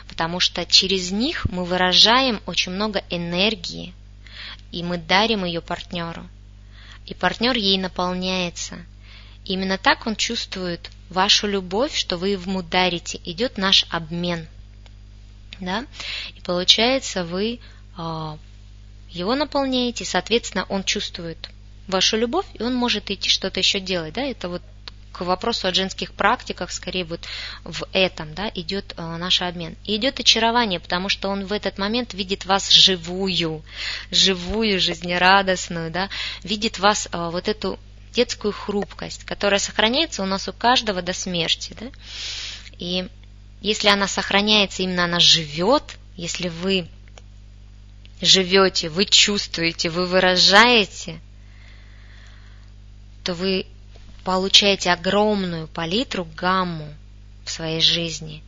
потому 0.09 0.41
что 0.41 0.65
через 0.65 1.11
них 1.11 1.47
мы 1.51 1.65
выражаем 1.65 2.41
очень 2.47 2.73
много 2.73 3.03
энергии, 3.11 3.95
и 4.71 4.83
мы 4.83 4.99
дарим 4.99 5.45
ее 5.45 5.61
партнеру. 5.61 6.27
И 7.07 7.15
партнер 7.15 7.57
ей 7.57 7.79
наполняется. 7.79 8.79
Именно 9.45 9.77
так 9.77 10.07
он 10.07 10.17
чувствует 10.17 10.91
вашу 11.11 11.47
любовь, 11.47 11.95
что 11.95 12.17
вы 12.17 12.31
ему 12.31 12.63
дарите. 12.63 13.21
Идет 13.25 13.59
наш 13.59 13.85
обмен. 13.91 14.47
Да? 15.61 15.85
И 16.37 16.41
получается, 16.41 17.25
вы 17.25 17.59
э, 17.99 18.37
его 19.11 19.35
наполняете, 19.35 20.05
соответственно, 20.05 20.65
он 20.69 20.85
чувствует 20.85 21.51
вашу 21.89 22.17
любовь, 22.17 22.47
и 22.55 22.62
он 22.62 22.75
может 22.75 23.11
идти 23.11 23.29
что-то 23.29 23.61
еще 23.61 23.81
делать. 23.81 24.15
Да? 24.15 24.23
Это 24.23 24.49
вот 24.49 24.62
к 25.12 25.21
вопросу 25.21 25.69
о 25.69 25.75
женских 25.75 26.12
практиках, 26.12 26.73
скорее 26.73 27.05
вот 27.05 27.21
в 27.65 27.87
этом, 27.93 28.35
да, 28.35 28.51
идет 28.55 28.95
э, 28.97 29.17
наш 29.17 29.43
обмен. 29.43 29.77
И 29.85 29.97
идет 29.97 30.19
очарование, 30.19 30.81
потому 30.81 31.09
что 31.09 31.29
он 31.29 31.45
в 31.45 31.53
этот 31.53 31.79
момент 31.79 32.15
видит 32.15 32.47
вас 32.47 32.71
живую, 32.71 33.62
живую, 34.11 34.81
жизнерадостную, 34.81 35.91
да, 35.91 36.09
видит 36.43 36.79
вас 36.79 37.09
э, 37.12 37.29
вот 37.31 37.49
эту 37.49 37.79
детскую 38.12 38.53
хрупкость, 38.53 39.25
которая 39.25 39.61
сохраняется 39.61 40.23
у 40.23 40.27
нас 40.27 40.49
у 40.49 40.53
каждого 40.53 41.03
до 41.03 41.12
смерти, 41.12 41.77
да. 41.79 41.87
И 42.79 43.07
если 43.61 43.89
она 43.89 44.09
сохраняется, 44.09 44.83
именно 44.83 45.05
она 45.05 45.21
живет, 45.21 45.85
если 46.17 46.49
вы 46.49 46.89
живете, 48.21 48.89
вы 48.89 49.05
чувствуете, 49.05 49.91
вы 49.91 50.07
выражаете, 50.07 51.21
то 53.25 53.35
вы 53.35 53.67
получаете 54.25 54.91
огромную 54.91 55.69
палитру, 55.69 56.25
гамму 56.37 56.95
в 57.45 57.50
своей 57.50 57.81
жизни. 57.81 58.43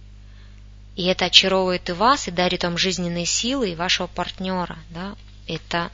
И 0.96 1.04
это 1.06 1.26
очаровывает 1.26 1.88
и 1.88 1.92
вас, 1.92 2.28
и 2.28 2.30
дарит 2.30 2.62
вам 2.62 2.78
жизненные 2.78 3.26
силы, 3.26 3.70
и 3.70 3.74
вашего 3.74 4.06
партнера. 4.06 4.78
Да? 4.90 5.16
Это 5.46 5.90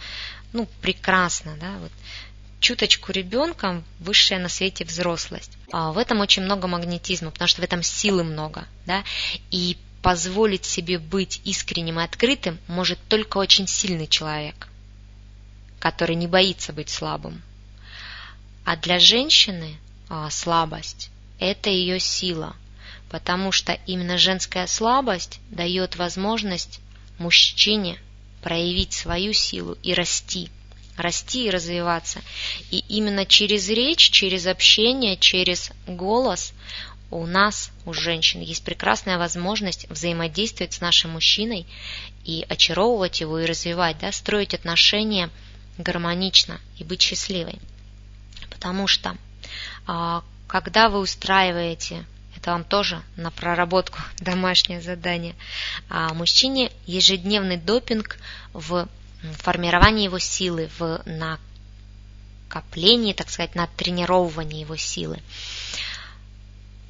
ну, 0.52 0.68
прекрасно. 0.82 1.56
Да? 1.58 1.78
Вот. 1.78 1.92
Чуточку 2.60 3.12
ребенком 3.12 3.84
высшая 3.99 4.38
на 4.38 4.50
свете 4.50 4.84
взрослость. 4.84 5.52
А 5.72 5.92
в 5.92 5.99
этом 5.99 6.20
очень 6.20 6.42
много 6.42 6.68
магнетизма, 6.68 7.30
потому 7.30 7.49
что 7.49 7.62
в 7.62 7.64
этом 7.64 7.82
силы 7.82 8.25
много. 8.25 8.66
Да? 8.84 9.02
И 9.50 9.78
позволить 10.02 10.66
себе 10.66 10.99
быть 10.99 11.40
искренним 11.44 12.00
и 12.00 12.02
открытым 12.02 12.58
может 12.68 12.99
только 13.08 13.38
очень 13.38 13.66
сильный 13.66 14.06
человек, 14.06 14.68
который 15.78 16.16
не 16.16 16.26
боится 16.26 16.72
быть 16.72 16.90
слабым. 16.90 17.42
А 18.64 18.76
для 18.76 18.99
женщины 18.99 19.76
а, 20.09 20.31
слабость– 20.31 21.11
это 21.38 21.71
ее 21.71 21.99
сила, 21.99 22.55
потому 23.11 23.52
что 23.52 23.79
именно 23.87 24.19
женская 24.19 24.67
слабость 24.67 25.40
дает 25.50 25.97
возможность 25.97 26.81
мужчине 27.19 27.99
проявить 28.43 28.93
свою 28.93 29.33
силу 29.33 29.76
и 29.83 29.95
расти, 29.95 30.49
расти 30.97 31.47
и 31.47 31.50
развиваться. 31.50 32.21
И 32.71 32.85
именно 32.88 33.26
через 33.26 33.69
речь, 33.69 34.11
через 34.11 34.47
общение, 34.47 35.17
через 35.17 35.71
голос 35.87 36.52
у 37.11 37.26
нас, 37.26 37.71
у 37.87 37.93
женщин, 37.93 38.40
есть 38.40 38.64
прекрасная 38.64 39.19
возможность 39.19 39.88
взаимодействовать 39.90 40.75
с 40.75 40.81
нашим 40.81 41.12
мужчиной 41.12 41.67
и 42.25 42.47
очаровывать 42.49 43.21
его 43.21 43.38
и 43.40 43.47
развивать, 43.47 43.99
да, 43.99 44.12
строить 44.12 44.55
отношения 44.55 45.31
гармонично 45.76 46.61
и 46.79 46.85
быть 46.85 47.02
счастливой. 47.02 47.59
Потому 48.61 48.87
что 48.87 49.17
а, 49.87 50.23
когда 50.47 50.90
вы 50.90 50.99
устраиваете, 50.99 52.05
это 52.37 52.50
вам 52.50 52.62
тоже 52.62 53.02
на 53.17 53.31
проработку 53.31 53.99
домашнее 54.21 54.83
задание, 54.83 55.35
а 55.88 56.12
мужчине 56.12 56.71
ежедневный 56.87 57.57
допинг 57.57 58.19
в 58.52 58.87
формировании 59.38 60.05
его 60.05 60.19
силы, 60.19 60.69
в 60.79 61.02
накоплении, 62.49 63.14
так 63.14 63.31
сказать, 63.31 63.55
на 63.55 63.67
тренировании 63.67 64.61
его 64.61 64.76
силы. 64.76 65.21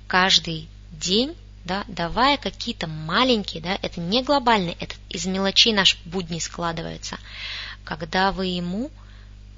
Каждый 0.09 0.69
день 0.91 1.37
да, 1.65 1.85
давая 1.87 2.37
какие-то 2.37 2.89
маленькие, 2.89 3.63
да, 3.63 3.79
это 3.81 4.01
не 4.01 4.25
глобальные, 4.25 4.77
это 4.81 4.97
из 5.09 5.25
мелочей 5.27 5.73
наш 5.73 5.99
будни 6.05 6.41
складывается, 6.41 7.17
когда 7.85 8.33
вы 8.33 8.47
ему 8.47 8.91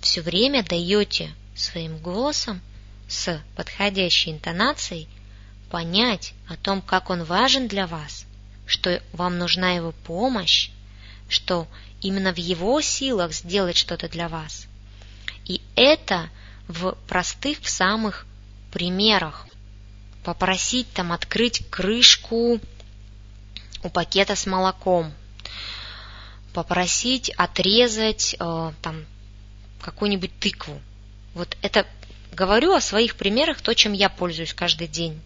все 0.03 0.21
время 0.21 0.63
даете 0.63 1.33
своим 1.55 1.99
голосом 1.99 2.61
с 3.09 3.41
подходящей 3.57 4.33
интонацией 4.33 5.09
понять 5.71 6.35
о 6.49 6.57
том, 6.57 6.83
как 6.83 7.11
он 7.11 7.25
важен 7.25 7.69
для 7.69 7.87
вас, 7.87 8.27
что 8.67 9.03
вам 9.13 9.39
нужна 9.39 9.73
его 9.73 9.93
помощь, 10.05 10.71
что 11.29 11.67
именно 12.01 12.33
в 12.33 12.39
его 12.39 12.81
силах 12.81 13.33
сделать 13.33 13.77
что-то 13.77 14.09
для 14.09 14.29
вас. 14.29 14.67
И 15.47 15.61
это 15.77 16.29
в 16.69 16.97
простых, 17.09 17.61
в 17.61 17.69
самых 17.69 18.27
примерах. 18.71 19.47
Попросить 20.25 20.91
там 20.93 21.13
открыть 21.13 21.69
крышку 21.71 22.61
у 23.83 23.89
пакета 23.89 24.37
с 24.37 24.47
молоком, 24.47 25.13
попросить 26.53 27.31
отрезать 27.31 28.37
э, 28.39 28.73
там 28.83 29.05
какую-нибудь 29.81 30.39
тыкву, 30.39 30.81
вот 31.35 31.57
это 31.63 31.87
говорю 32.33 32.73
о 32.73 32.81
своих 32.81 33.17
примерах, 33.17 33.61
то, 33.61 33.75
чем 33.75 33.93
я 33.93 34.09
пользуюсь 34.09 34.55
каждый 34.55 34.89
день. 34.89 35.21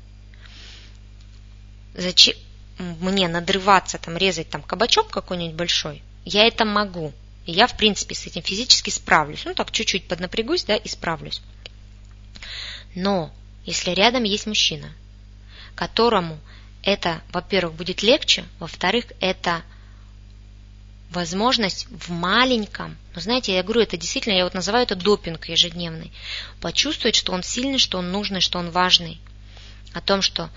Зачем 1.94 2.36
мне 2.78 3.28
надрываться, 3.28 3.98
там, 3.98 4.16
резать 4.16 4.50
там 4.50 4.62
кабачок 4.62 5.08
какой-нибудь 5.08 5.56
большой? 5.56 6.02
Я 6.24 6.46
это 6.46 6.64
могу. 6.64 7.12
И 7.46 7.52
я, 7.52 7.66
в 7.66 7.76
принципе, 7.76 8.14
с 8.14 8.26
этим 8.26 8.42
физически 8.42 8.90
справлюсь. 8.90 9.44
Ну, 9.44 9.54
так 9.54 9.70
чуть-чуть 9.70 10.08
поднапрягусь, 10.08 10.64
да, 10.64 10.76
и 10.76 10.88
справлюсь. 10.88 11.40
Но 12.94 13.32
если 13.64 13.92
рядом 13.92 14.24
есть 14.24 14.46
мужчина, 14.46 14.92
которому 15.74 16.38
это, 16.82 17.22
во-первых, 17.32 17.74
будет 17.74 18.02
легче, 18.02 18.44
во-вторых, 18.58 19.06
это 19.20 19.62
возможность 21.10 21.86
в 21.90 22.10
маленьком, 22.10 22.96
но 23.14 23.20
знаете, 23.20 23.54
я 23.54 23.62
говорю, 23.62 23.80
это 23.80 23.96
действительно, 23.96 24.34
я 24.34 24.44
вот 24.44 24.54
называю 24.54 24.84
это 24.84 24.96
допинг 24.96 25.48
ежедневный, 25.48 26.12
почувствовать, 26.60 27.14
что 27.14 27.32
он 27.32 27.42
сильный, 27.42 27.78
что 27.78 27.98
он 27.98 28.10
нужный, 28.10 28.40
что 28.40 28.58
он 28.58 28.70
важный, 28.70 29.20
о 29.92 30.00
том, 30.00 30.20
что, 30.20 30.50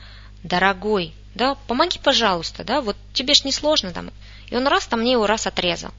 дорогой, 0.44 1.14
да, 1.36 1.56
помоги, 1.68 2.00
пожалуйста, 2.04 2.64
да, 2.64 2.82
вот 2.82 2.98
тебе 3.14 3.34
ж 3.34 3.44
не 3.46 3.52
сложно 3.52 3.92
там, 3.92 4.12
и 4.48 4.56
он 4.56 4.68
раз 4.68 4.88
там 4.88 5.02
мне 5.02 5.14
его 5.14 5.28
раз 5.28 5.48
отрезал, 5.48 5.94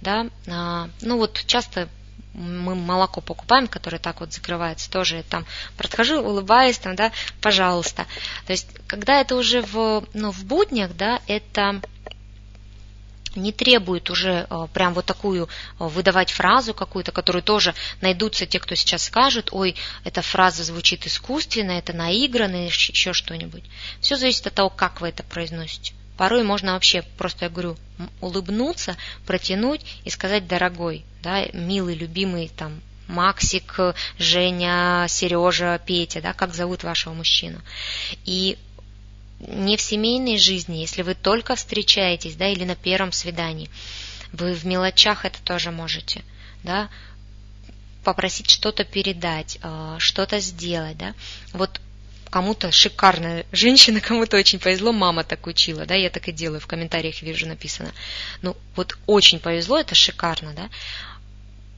да, 0.00 0.26
а, 0.48 0.90
ну 1.00 1.16
вот 1.16 1.44
часто 1.46 1.88
мы 2.34 2.74
молоко 2.74 3.20
покупаем, 3.20 3.68
которое 3.68 3.98
так 3.98 4.20
вот 4.20 4.32
закрывается, 4.32 4.90
тоже 4.90 5.24
там 5.28 5.44
подхожу, 5.76 6.20
улыбаюсь, 6.20 6.78
там, 6.78 6.96
да, 6.96 7.12
пожалуйста. 7.40 8.06
То 8.46 8.52
есть, 8.52 8.68
когда 8.86 9.20
это 9.20 9.36
уже 9.36 9.60
в, 9.60 10.04
ну, 10.14 10.30
в 10.30 10.44
буднях, 10.44 10.96
да, 10.96 11.20
это 11.26 11.80
не 13.36 13.52
требует 13.52 14.10
уже 14.10 14.46
э, 14.48 14.66
прям 14.72 14.94
вот 14.94 15.06
такую 15.06 15.44
э, 15.44 15.48
выдавать 15.78 16.30
фразу 16.30 16.74
какую-то, 16.74 17.12
которую 17.12 17.42
тоже 17.42 17.74
найдутся 18.00 18.46
те, 18.46 18.58
кто 18.58 18.74
сейчас 18.74 19.04
скажет, 19.04 19.48
ой, 19.52 19.76
эта 20.04 20.22
фраза 20.22 20.64
звучит 20.64 21.06
искусственно, 21.06 21.72
это 21.72 21.92
наигранно, 21.92 22.66
еще 22.66 23.12
что-нибудь. 23.12 23.64
Все 24.00 24.16
зависит 24.16 24.46
от 24.46 24.54
того, 24.54 24.70
как 24.70 25.00
вы 25.00 25.08
это 25.08 25.22
произносите. 25.22 25.94
Порой 26.16 26.44
можно 26.44 26.74
вообще 26.74 27.02
просто, 27.02 27.46
я 27.46 27.50
говорю, 27.50 27.76
улыбнуться, 28.20 28.96
протянуть 29.26 29.80
и 30.04 30.10
сказать 30.10 30.46
«дорогой», 30.46 31.04
да, 31.22 31.46
милый, 31.52 31.94
любимый, 31.94 32.48
там, 32.48 32.80
Максик, 33.08 33.78
Женя, 34.18 35.06
Сережа, 35.08 35.80
Петя, 35.84 36.20
да, 36.20 36.32
как 36.32 36.54
зовут 36.54 36.82
вашего 36.82 37.12
мужчину. 37.14 37.60
И 38.24 38.58
не 39.42 39.76
в 39.76 39.80
семейной 39.80 40.38
жизни, 40.38 40.76
если 40.78 41.02
вы 41.02 41.14
только 41.14 41.56
встречаетесь, 41.56 42.36
да, 42.36 42.48
или 42.48 42.64
на 42.64 42.76
первом 42.76 43.12
свидании, 43.12 43.70
вы 44.32 44.54
в 44.54 44.64
мелочах 44.64 45.24
это 45.24 45.42
тоже 45.42 45.70
можете, 45.70 46.22
да, 46.62 46.88
попросить 48.04 48.50
что-то 48.50 48.84
передать, 48.84 49.58
э, 49.62 49.96
что-то 49.98 50.40
сделать, 50.40 50.96
да. 50.96 51.14
Вот 51.52 51.80
кому-то 52.30 52.72
шикарная 52.72 53.44
женщина, 53.52 54.00
кому-то 54.08 54.36
очень 54.36 54.58
повезло, 54.58 54.92
мама 54.92 55.24
так 55.24 55.46
учила, 55.46 55.86
да, 55.86 55.94
я 55.94 56.08
так 56.08 56.28
и 56.28 56.32
делаю, 56.32 56.60
в 56.60 56.66
комментариях 56.66 57.20
вижу 57.22 57.46
написано. 57.46 57.92
Ну, 58.42 58.56
вот 58.76 58.96
очень 59.06 59.38
повезло, 59.40 59.78
это 59.78 59.94
шикарно, 59.94 60.54
да. 60.54 60.70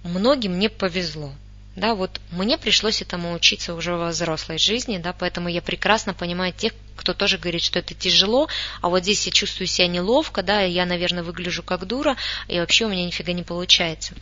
Многим 0.04 0.58
не 0.58 0.68
повезло, 0.68 1.32
да, 1.76 1.94
вот 1.94 2.20
мне 2.30 2.56
пришлось 2.56 3.02
этому 3.02 3.34
учиться 3.34 3.74
уже 3.74 3.96
во 3.96 4.08
взрослой 4.08 4.58
жизни, 4.58 4.98
да, 4.98 5.12
поэтому 5.12 5.48
я 5.48 5.60
прекрасно 5.60 6.14
понимаю 6.14 6.52
тех, 6.52 6.72
кто 6.96 7.14
тоже 7.14 7.36
говорит, 7.36 7.62
что 7.62 7.80
это 7.80 7.94
тяжело, 7.94 8.48
а 8.80 8.88
вот 8.88 9.02
здесь 9.02 9.26
я 9.26 9.32
чувствую 9.32 9.66
себя 9.66 9.88
неловко, 9.88 10.42
да, 10.42 10.62
я, 10.62 10.86
наверное, 10.86 11.24
выгляжу 11.24 11.62
как 11.62 11.86
дура, 11.86 12.16
и 12.46 12.60
вообще 12.60 12.84
у 12.84 12.88
меня 12.88 13.04
нифига 13.04 13.32
не 13.32 13.42
получается. 13.42 14.14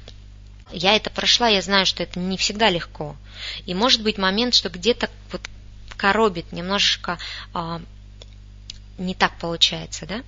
Я 0.73 0.97
это 0.97 1.11
прошла, 1.11 1.49
я 1.49 1.61
знаю, 1.61 1.85
что 1.85 2.03
это 2.03 2.19
не 2.19 2.39
всегда 2.39 2.71
легко. 2.71 3.17
И 3.67 3.75
может 3.75 4.03
быть 4.03 4.17
момент, 4.17 4.55
что 4.55 4.71
где-то 4.71 5.11
вот 5.31 5.43
коробит 5.99 6.53
немножечко 6.53 7.19
а, 7.53 7.83
не 8.97 9.15
так 9.15 9.39
получается, 9.39 10.07
да? 10.07 10.23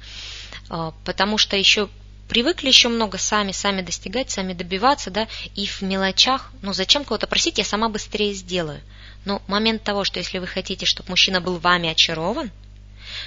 А, 0.69 0.93
потому 1.04 1.38
что 1.38 1.57
еще 1.57 1.88
привыкли 2.28 2.69
еще 2.69 2.88
много 2.88 3.19
сами, 3.19 3.52
сами 3.52 3.83
достигать, 3.83 4.31
сами 4.31 4.52
добиваться, 4.52 5.11
да, 5.11 5.28
и 5.54 5.66
в 5.66 5.83
мелочах, 5.83 6.52
ну 6.62 6.73
зачем 6.73 7.04
кого-то 7.04 7.26
просить, 7.26 7.59
я 7.59 7.64
сама 7.64 7.88
быстрее 7.88 8.33
сделаю. 8.33 8.81
Но 9.25 9.43
момент 9.47 9.83
того, 9.83 10.04
что 10.04 10.19
если 10.19 10.38
вы 10.38 10.47
хотите, 10.47 10.87
чтобы 10.87 11.11
мужчина 11.11 11.40
был 11.40 11.59
вами 11.59 11.88
очарован, 11.88 12.50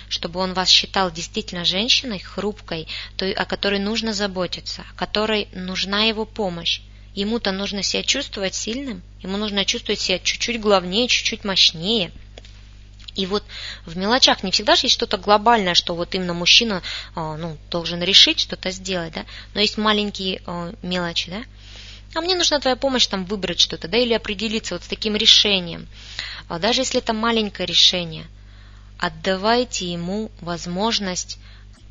чтобы 0.09 0.39
он 0.39 0.53
вас 0.53 0.69
считал 0.69 1.11
действительно 1.11 1.65
женщиной 1.65 2.19
хрупкой, 2.19 2.87
той, 3.15 3.31
о 3.31 3.45
которой 3.45 3.79
нужно 3.79 4.13
заботиться, 4.13 4.83
о 4.91 4.97
которой 4.97 5.47
нужна 5.53 6.03
его 6.03 6.25
помощь. 6.25 6.81
Ему-то 7.15 7.51
нужно 7.51 7.81
себя 7.81 8.03
чувствовать 8.03 8.53
сильным, 8.53 9.01
ему 9.23 9.37
нужно 9.37 9.65
чувствовать 9.65 9.99
себя 9.99 10.19
чуть-чуть 10.19 10.59
главнее, 10.59 11.07
чуть-чуть 11.07 11.43
мощнее– 11.43 12.11
и 13.17 13.25
вот 13.25 13.43
в 13.85 13.97
мелочах 13.97 14.43
не 14.43 14.51
всегда 14.51 14.75
же 14.75 14.85
есть 14.85 14.93
что-то 14.93 15.17
глобальное, 15.17 15.73
что 15.73 15.95
вот 15.95 16.13
именно 16.15 16.33
мужчина 16.33 16.83
а, 17.15 17.35
ну, 17.35 17.57
должен 17.69 18.01
решить 18.01 18.39
что-то 18.39 18.69
сделать, 18.71 19.13
да, 19.13 19.25
но 19.53 19.61
есть 19.61 19.77
маленькие 19.77 20.41
а, 20.45 20.73
мелочи, 20.83 21.29
да. 21.29 21.43
А 22.13 22.21
мне 22.21 22.35
нужна 22.35 22.59
твоя 22.59 22.75
помощь 22.75 23.07
там 23.07 23.25
выбрать 23.25 23.59
что-то, 23.59 23.87
да, 23.87 23.97
или 23.97 24.13
определиться 24.13 24.75
вот 24.75 24.83
с 24.83 24.87
таким 24.87 25.15
решением. 25.15 25.87
А 26.47 26.59
даже 26.59 26.81
если 26.81 26.99
это 26.99 27.13
маленькое 27.13 27.65
решение, 27.65 28.27
отдавайте 28.97 29.91
ему 29.91 30.31
возможность 30.39 31.39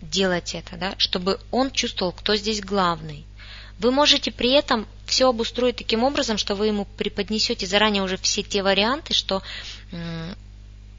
делать 0.00 0.54
это, 0.54 0.76
да, 0.76 0.94
чтобы 0.96 1.40
он 1.50 1.70
чувствовал, 1.70 2.12
кто 2.12 2.36
здесь 2.36 2.60
главный. 2.60 3.26
Вы 3.78 3.90
можете 3.90 4.30
при 4.30 4.52
этом 4.52 4.86
все 5.04 5.28
обустроить 5.28 5.76
таким 5.76 6.02
образом, 6.02 6.38
что 6.38 6.54
вы 6.54 6.68
ему 6.68 6.84
преподнесете 6.84 7.66
заранее 7.66 8.02
уже 8.02 8.16
все 8.16 8.42
те 8.42 8.62
варианты, 8.62 9.12
что 9.12 9.42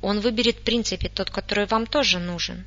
он 0.01 0.19
выберет 0.19 0.57
в 0.57 0.61
принципе 0.61 1.09
тот, 1.09 1.29
который 1.29 1.65
вам 1.65 1.87
тоже 1.87 2.19
нужен. 2.19 2.65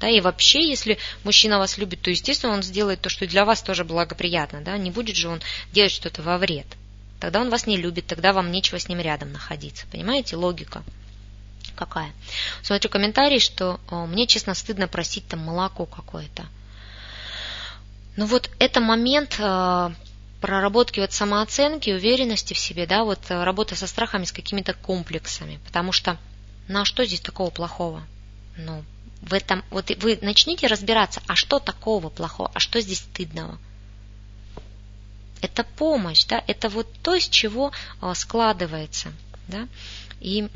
Да, 0.00 0.08
и 0.08 0.20
вообще, 0.20 0.68
если 0.68 0.98
мужчина 1.22 1.58
вас 1.58 1.78
любит, 1.78 2.02
то, 2.02 2.10
естественно, 2.10 2.52
он 2.52 2.62
сделает 2.62 3.00
то, 3.00 3.08
что 3.08 3.26
для 3.26 3.44
вас 3.44 3.62
тоже 3.62 3.84
благоприятно. 3.84 4.60
Да? 4.60 4.76
Не 4.76 4.90
будет 4.90 5.16
же 5.16 5.28
он 5.28 5.40
делать 5.72 5.92
что-то 5.92 6.20
во 6.22 6.36
вред. 6.36 6.66
Тогда 7.20 7.40
он 7.40 7.48
вас 7.48 7.66
не 7.66 7.76
любит, 7.76 8.06
тогда 8.06 8.32
вам 8.32 8.50
нечего 8.50 8.78
с 8.78 8.88
ним 8.88 9.00
рядом 9.00 9.32
находиться. 9.32 9.86
Понимаете, 9.90 10.36
логика 10.36 10.82
какая? 11.74 12.12
Смотрю 12.62 12.90
комментарий, 12.90 13.40
что 13.40 13.80
о, 13.88 14.06
мне, 14.06 14.26
честно, 14.26 14.54
стыдно 14.54 14.88
просить 14.88 15.26
там 15.26 15.40
молоко 15.40 15.86
какое-то. 15.86 16.46
Ну 18.16 18.26
вот 18.26 18.50
это 18.58 18.80
момент 18.80 19.36
э, 19.38 19.90
проработки 20.40 21.00
вот 21.00 21.12
самооценки, 21.12 21.90
уверенности 21.90 22.54
в 22.54 22.58
себе, 22.58 22.86
да, 22.86 23.04
вот 23.04 23.18
э, 23.28 23.42
работа 23.42 23.74
со 23.74 23.86
страхами, 23.86 24.24
с 24.24 24.32
какими-то 24.32 24.74
комплексами. 24.74 25.58
Потому 25.66 25.90
что 25.90 26.18
ну 26.68 26.80
а 26.80 26.84
что 26.84 27.04
здесь 27.04 27.20
такого 27.20 27.50
плохого? 27.50 28.02
Ну, 28.56 28.84
в 29.20 29.32
этом, 29.32 29.64
вот 29.70 29.90
вы 30.02 30.18
начните 30.22 30.66
разбираться, 30.66 31.22
а 31.26 31.34
что 31.34 31.58
такого 31.58 32.08
плохого, 32.08 32.50
а 32.54 32.60
что 32.60 32.80
здесь 32.80 32.98
стыдного? 32.98 33.58
Это 35.40 35.64
помощь, 35.64 36.24
да, 36.24 36.42
это 36.46 36.68
вот 36.68 36.86
то, 37.02 37.14
из 37.14 37.28
чего 37.28 37.72
а, 38.00 38.14
складывается, 38.14 39.12
да, 39.48 39.68
и 40.20 40.48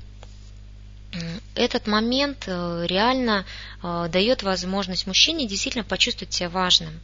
этот 1.55 1.87
момент 1.87 2.45
э, 2.47 2.85
реально 2.87 3.47
э, 3.83 4.09
дает 4.11 4.43
возможность 4.43 5.07
мужчине 5.07 5.47
действительно 5.47 5.85
почувствовать 5.85 6.35
себя 6.35 6.51
важным 6.51 7.01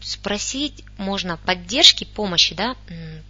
спросить 0.00 0.84
можно 0.96 1.36
поддержки, 1.36 2.04
помощи, 2.04 2.54
да, 2.54 2.76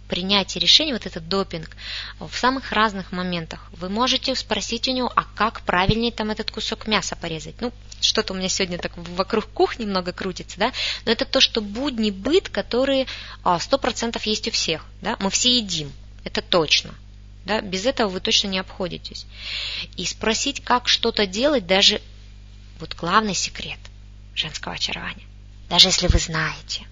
принятия 0.07 0.59
решений, 0.59 0.93
вот 0.93 1.05
этот 1.05 1.27
допинг, 1.27 1.75
в 2.19 2.35
самых 2.35 2.71
разных 2.71 3.11
моментах. 3.11 3.67
Вы 3.71 3.89
можете 3.89 4.35
спросить 4.35 4.87
у 4.87 4.91
него, 4.91 5.11
а 5.15 5.23
как 5.35 5.61
правильнее 5.61 6.11
там 6.11 6.29
этот 6.29 6.51
кусок 6.51 6.87
мяса 6.87 7.15
порезать. 7.15 7.59
Ну, 7.61 7.71
что-то 8.01 8.33
у 8.33 8.35
меня 8.35 8.49
сегодня 8.49 8.77
так 8.77 8.97
вокруг 8.97 9.45
кухни 9.47 9.85
много 9.85 10.13
крутится, 10.13 10.59
да, 10.59 10.71
но 11.05 11.11
это 11.11 11.25
то, 11.25 11.41
что 11.41 11.61
будни 11.61 12.11
быт, 12.11 12.49
которые 12.49 13.07
а, 13.43 13.59
сто 13.59 13.77
процентов 13.77 14.25
есть 14.25 14.47
у 14.47 14.51
всех, 14.51 14.85
да, 15.01 15.17
мы 15.19 15.29
все 15.29 15.57
едим, 15.57 15.91
это 16.23 16.41
точно, 16.41 16.93
да, 17.45 17.61
без 17.61 17.85
этого 17.85 18.09
вы 18.09 18.19
точно 18.19 18.47
не 18.47 18.59
обходитесь. 18.59 19.25
И 19.97 20.05
спросить, 20.05 20.63
как 20.63 20.87
что-то 20.87 21.25
делать, 21.25 21.67
даже 21.67 22.01
вот 22.79 22.95
главный 22.95 23.35
секрет 23.35 23.79
женского 24.33 24.75
очарования 24.75 25.28
даже 25.69 25.89
если 25.89 26.07
вы 26.07 26.19
знаете. 26.19 26.85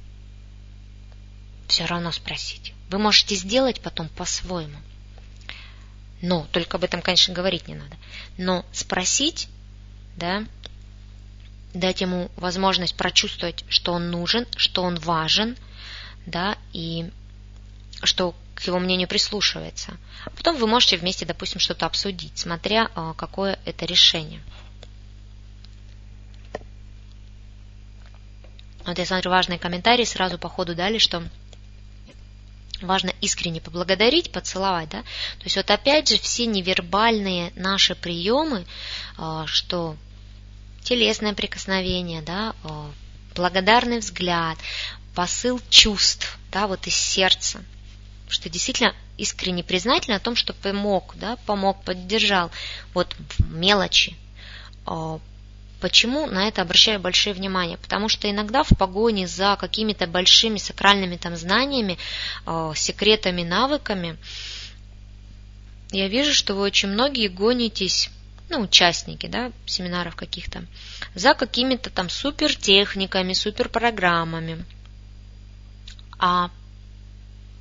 Все 1.67 1.85
равно 1.85 2.11
спросите. 2.11 2.73
Вы 2.89 2.99
можете 2.99 3.35
сделать 3.35 3.81
потом 3.81 4.07
по-своему. 4.09 4.77
Но, 6.21 6.47
только 6.51 6.77
об 6.77 6.83
этом, 6.83 7.01
конечно, 7.01 7.33
говорить 7.33 7.67
не 7.67 7.75
надо. 7.75 7.95
Но 8.37 8.65
спросить, 8.71 9.49
да, 10.15 10.45
дать 11.73 12.01
ему 12.01 12.31
возможность 12.37 12.95
прочувствовать, 12.95 13.65
что 13.69 13.93
он 13.93 14.09
нужен, 14.09 14.47
что 14.55 14.83
он 14.83 14.95
важен, 14.99 15.57
да, 16.25 16.57
и 16.73 17.11
что 18.03 18.35
к 18.55 18.61
его 18.63 18.79
мнению 18.79 19.07
прислушивается. 19.07 19.97
А 20.25 20.29
потом 20.31 20.57
вы 20.57 20.67
можете 20.67 20.97
вместе, 20.97 21.25
допустим, 21.25 21.59
что-то 21.59 21.85
обсудить, 21.85 22.37
смотря 22.37 22.89
а, 22.95 23.13
какое 23.13 23.59
это 23.65 23.85
решение. 23.85 24.41
Вот 28.87 28.97
я 28.97 29.05
смотрю 29.05 29.31
важный 29.31 29.59
комментарий, 29.59 30.05
сразу 30.05 30.37
по 30.37 30.47
ходу 30.47 30.73
дали, 30.73 30.97
что 30.97 31.21
важно 32.81 33.11
искренне 33.19 33.59
поблагодарить, 33.59 34.31
поцеловать, 34.31 34.87
да. 34.89 35.01
То 35.01 35.43
есть 35.43 35.57
вот 35.57 35.69
опять 35.69 36.07
же 36.07 36.17
все 36.17 36.45
невербальные 36.45 37.51
наши 37.55 37.95
приемы, 37.95 38.65
а, 39.17 39.45
что 39.45 39.97
телесное 40.83 41.33
прикосновение, 41.33 42.21
да, 42.21 42.55
а, 42.63 42.89
благодарный 43.35 43.99
взгляд, 43.99 44.57
посыл 45.13 45.59
чувств, 45.69 46.37
да, 46.49 46.67
вот 46.67 46.87
из 46.87 46.95
сердца, 46.95 47.61
что 48.29 48.49
действительно 48.49 48.95
искренне 49.17 49.65
признательны 49.65 50.15
о 50.15 50.19
том, 50.19 50.37
что 50.37 50.53
помог, 50.53 51.13
да, 51.17 51.35
помог, 51.45 51.83
поддержал, 51.83 52.51
вот 52.93 53.17
мелочи, 53.39 54.15
а, 54.85 55.19
Почему 55.79 56.25
на 56.25 56.47
это 56.47 56.63
обращаю 56.63 56.99
большое 56.99 57.35
внимание? 57.35 57.77
Потому 57.77 58.09
что 58.09 58.29
иногда 58.29 58.63
в 58.63 58.69
погоне 58.69 59.27
за 59.27 59.55
какими-то 59.59 60.07
большими 60.07 60.57
сакральными 60.57 61.17
там 61.17 61.35
знаниями, 61.35 61.97
э, 62.45 62.71
секретами, 62.75 63.43
навыками, 63.43 64.17
я 65.91 66.07
вижу, 66.07 66.33
что 66.33 66.55
вы 66.55 66.61
очень 66.61 66.89
многие 66.89 67.27
гонитесь, 67.27 68.09
ну, 68.49 68.61
участники, 68.61 69.27
да, 69.27 69.51
семинаров 69.65 70.15
каких-то, 70.15 70.65
за 71.15 71.33
какими-то 71.33 71.89
там 71.89 72.09
супертехниками, 72.09 73.33
суперпрограммами. 73.33 74.65
А 76.19 76.49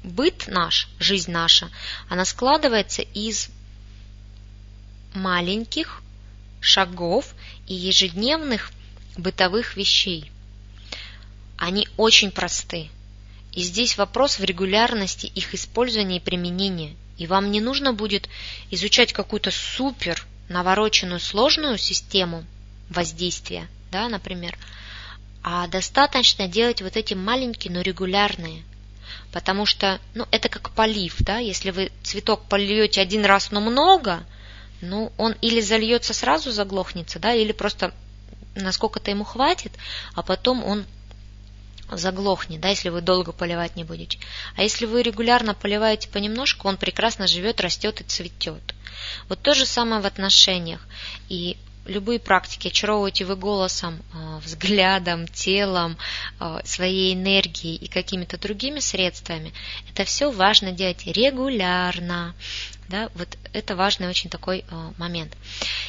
быт 0.02 0.46
наш, 0.48 0.88
жизнь 0.98 1.30
наша, 1.30 1.70
она 2.08 2.24
складывается 2.24 3.02
из 3.02 3.50
маленьких 5.14 6.02
шагов 6.60 7.34
и 7.66 7.74
ежедневных 7.74 8.72
бытовых 9.16 9.76
вещей. 9.76 10.30
Они 11.56 11.88
очень 11.96 12.30
просты. 12.30 12.88
И 13.52 13.62
здесь 13.62 13.96
вопрос 13.96 14.38
в 14.38 14.44
регулярности 14.44 15.26
их 15.26 15.54
использования 15.54 16.18
и 16.18 16.20
применения. 16.20 16.94
И 17.16 17.26
вам 17.26 17.50
не 17.50 17.60
нужно 17.60 17.94
будет 17.94 18.28
изучать 18.70 19.12
какую-то 19.12 19.50
супер 19.50 20.26
навороченную 20.48 21.18
сложную 21.18 21.78
систему 21.78 22.44
воздействия, 22.90 23.68
да, 23.90 24.08
например, 24.08 24.56
а 25.42 25.66
достаточно 25.68 26.46
делать 26.46 26.82
вот 26.82 26.96
эти 26.96 27.14
маленькие, 27.14 27.72
но 27.72 27.80
регулярные. 27.80 28.62
Потому 29.32 29.64
что, 29.64 30.00
ну, 30.14 30.26
это 30.30 30.48
как 30.48 30.70
полив, 30.70 31.16
да, 31.20 31.38
если 31.38 31.70
вы 31.70 31.90
цветок 32.02 32.44
польете 32.48 33.00
один 33.00 33.24
раз, 33.24 33.50
но 33.50 33.60
много– 33.60 34.24
ну, 34.80 35.12
он 35.16 35.34
или 35.40 35.60
зальется 35.60 36.14
сразу, 36.14 36.50
заглохнется, 36.50 37.18
да, 37.18 37.34
или 37.34 37.52
просто 37.52 37.92
насколько-то 38.54 39.10
ему 39.10 39.24
хватит, 39.24 39.72
а 40.14 40.22
потом 40.22 40.64
он 40.64 40.84
заглохнет, 41.90 42.60
да, 42.60 42.68
если 42.68 42.88
вы 42.88 43.00
долго 43.00 43.32
поливать 43.32 43.76
не 43.76 43.84
будете. 43.84 44.18
А 44.56 44.62
если 44.62 44.86
вы 44.86 45.02
регулярно 45.02 45.54
поливаете 45.54 46.08
понемножку, 46.08 46.68
он 46.68 46.76
прекрасно 46.76 47.26
живет, 47.26 47.60
растет 47.60 48.00
и 48.00 48.04
цветет. 48.04 48.74
Вот 49.28 49.40
то 49.40 49.54
же 49.54 49.66
самое 49.66 50.02
в 50.02 50.06
отношениях. 50.06 50.80
И 51.28 51.56
любые 51.86 52.18
практики 52.18 52.68
очаровываете 52.68 53.24
вы 53.24 53.36
голосом, 53.36 54.02
а, 54.12 54.38
взглядом, 54.40 55.28
телом, 55.28 55.96
а, 56.38 56.60
своей 56.64 57.14
энергией 57.14 57.76
и 57.76 57.86
какими-то 57.86 58.38
другими 58.38 58.80
средствами, 58.80 59.52
это 59.88 60.04
все 60.04 60.30
важно 60.30 60.72
делать 60.72 61.06
регулярно. 61.06 62.34
Да, 62.88 63.10
вот 63.14 63.36
это 63.52 63.76
важный 63.76 64.08
очень 64.08 64.30
такой 64.30 64.64
а, 64.70 64.92
момент. 64.98 65.36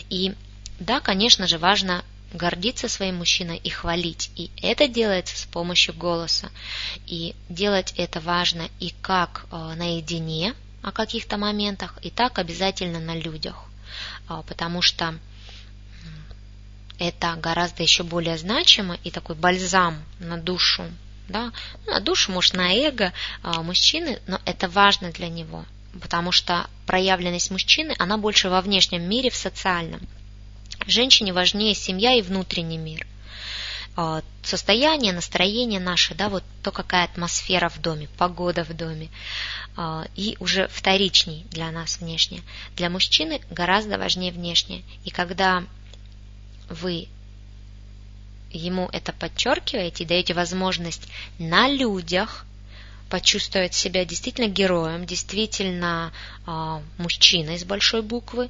И 0.09 0.33
да, 0.79 0.99
конечно 0.99 1.47
же, 1.47 1.57
важно 1.57 2.03
гордиться 2.33 2.89
своим 2.89 3.17
мужчиной 3.17 3.57
и 3.57 3.69
хвалить. 3.69 4.31
И 4.35 4.51
это 4.61 4.87
делается 4.87 5.37
с 5.37 5.45
помощью 5.45 5.93
голоса. 5.93 6.49
И 7.05 7.35
делать 7.49 7.93
это 7.97 8.19
важно 8.19 8.69
и 8.79 8.93
как 9.01 9.45
наедине 9.51 10.53
о 10.83 10.91
каких-то 10.91 11.37
моментах, 11.37 11.97
и 12.01 12.09
так 12.09 12.37
обязательно 12.37 12.99
на 12.99 13.15
людях. 13.15 13.63
Потому 14.27 14.81
что 14.81 15.17
это 16.99 17.35
гораздо 17.35 17.83
еще 17.83 18.03
более 18.03 18.37
значимо 18.37 18.97
и 19.03 19.11
такой 19.11 19.35
бальзам 19.35 20.03
на 20.19 20.37
душу, 20.37 20.83
да, 21.27 21.51
ну, 21.85 21.93
на 21.93 21.99
душу, 21.99 22.31
может, 22.31 22.53
на 22.53 22.73
эго 22.73 23.13
а, 23.43 23.61
мужчины, 23.61 24.19
но 24.27 24.39
это 24.45 24.67
важно 24.67 25.11
для 25.11 25.27
него, 25.27 25.65
потому 25.99 26.31
что 26.31 26.69
проявленность 26.85 27.51
мужчины, 27.51 27.95
она 27.97 28.17
больше 28.17 28.49
во 28.49 28.61
внешнем 28.61 29.07
мире, 29.07 29.29
в 29.29 29.35
социальном. 29.35 30.01
Женщине 30.85 31.33
важнее 31.33 31.73
семья 31.73 32.13
и 32.13 32.21
внутренний 32.21 32.77
мир– 32.77 33.05
а, 33.99 34.21
состояние, 34.43 35.11
настроение 35.11 35.79
наше, 35.79 36.13
да, 36.13 36.29
вот 36.29 36.43
то, 36.61 36.71
какая 36.71 37.05
атмосфера 37.05 37.67
в 37.67 37.81
доме, 37.81 38.07
погода 38.19 38.63
в 38.63 38.71
доме, 38.77 39.09
а, 39.75 40.05
и 40.15 40.37
уже 40.39 40.67
вторичней 40.67 41.47
для 41.49 41.71
нас 41.71 41.97
внешне. 41.97 42.43
Для 42.75 42.91
мужчины 42.91 43.41
гораздо 43.49 43.97
важнее 43.97 44.31
внешнее. 44.31 44.83
И 45.03 45.09
когда 45.09 45.63
вы 46.69 47.07
ему 48.51 48.87
это 48.93 49.13
подчеркиваете 49.13 50.03
и 50.03 50.07
даете 50.07 50.35
возможность 50.35 51.07
на 51.39 51.67
людях 51.67 52.45
почувствовать 53.09 53.73
себя 53.73 54.05
действительно 54.05 54.47
героем, 54.47 55.05
действительно 55.05 56.11
э, 56.45 56.81
мужчиной 56.97 57.57
с 57.57 57.63
большой 57.63 58.01
буквы, 58.01 58.49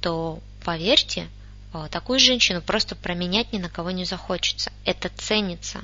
то 0.00 0.40
поверьте, 0.64 1.28
Э, 1.74 1.88
такую 1.90 2.20
женщину 2.20 2.62
просто 2.62 2.94
променять 2.94 3.52
ни 3.52 3.58
на 3.58 3.68
кого 3.68 3.90
не 3.90 4.04
захочется. 4.04 4.72
Это 4.84 5.10
ценится. 5.10 5.80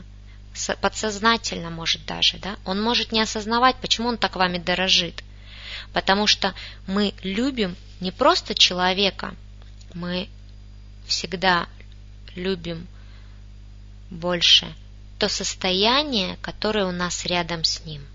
Подсознательно 0.81 1.71
может 1.71 2.07
даже, 2.07 2.39
да? 2.39 2.57
Он 2.65 2.81
может 2.81 3.13
не 3.13 3.21
осознавать, 3.21 3.77
почему 3.77 4.09
он 4.09 4.19
так 4.19 4.37
вами 4.37 4.59
дорожит. 4.59 5.23
Потому 5.93 6.27
что 6.27 6.55
мы 6.87 7.13
любим 7.23 7.77
не 8.01 8.13
просто 8.13 8.55
человека, 8.55 9.35
мы 9.95 10.29
всегда 11.07 11.69
любим 12.37 12.87
больше 14.11 14.73
то 15.19 15.29
состояние, 15.29 16.37
которое 16.41 16.87
у 16.87 16.93
нас 16.93 17.27
рядом 17.27 17.65
с 17.65 17.85
ним. 17.85 18.07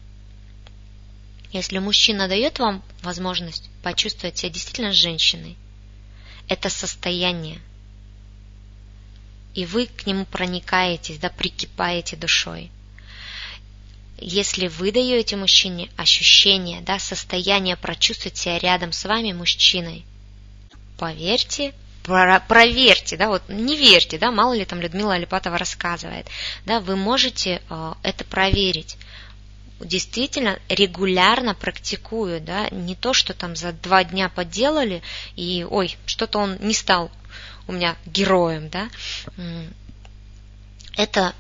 Если 1.56 1.78
мужчина 1.78 2.28
дает 2.28 2.60
вам 2.60 2.84
возможность 3.02 3.70
почувствовать 3.82 4.38
себя 4.38 4.50
действительно 4.50 4.92
женщиной, 4.92 5.56
это 6.50 6.70
состояние. 6.70 7.62
И 9.54 9.66
вы 9.66 9.86
к 9.86 10.06
нему 10.06 10.26
проникаетесь, 10.26 11.18
да, 11.18 11.30
прикипаете 11.30 12.18
душой. 12.18 12.72
Если 14.18 14.68
вы 14.68 14.92
даете 14.92 15.38
мужчине 15.38 15.90
ощущение, 15.96 16.82
да, 16.82 17.00
состояние 17.00 17.78
прочувствовать 17.78 18.36
себя 18.36 18.60
рядом 18.60 18.92
с 18.92 19.06
вами 19.06 19.32
мужчиной, 19.32 20.04
поверьте, 20.98 21.74
проверьте, 22.04 23.16
да, 23.16 23.30
вот 23.30 23.44
не 23.48 23.78
верьте, 23.78 24.18
да, 24.18 24.30
мало 24.30 24.58
ли 24.58 24.66
там 24.66 24.82
Людмила 24.82 25.14
Алипатова 25.14 25.58
рассказывает, 25.58 26.28
да, 26.66 26.82
вы 26.82 26.98
можете 26.98 27.62
э, 27.70 27.94
это 28.04 28.26
проверить 28.26 28.98
действительно 29.80 30.60
регулярно 30.70 31.54
практикуют, 31.54 32.46
да, 32.46 32.70
не 32.70 32.96
то, 32.96 33.14
что 33.14 33.34
там 33.34 33.56
за 33.56 33.74
два 33.74 34.04
дня 34.04 34.30
поделали, 34.30 35.02
и, 35.36 35.66
ой, 35.70 35.98
что-то 36.06 36.40
он 36.40 36.58
не 36.60 36.74
стал 36.74 37.12
у 37.68 37.72
меня 37.72 37.98
героем, 38.06 38.70
да, 38.70 38.90
это 40.96 41.34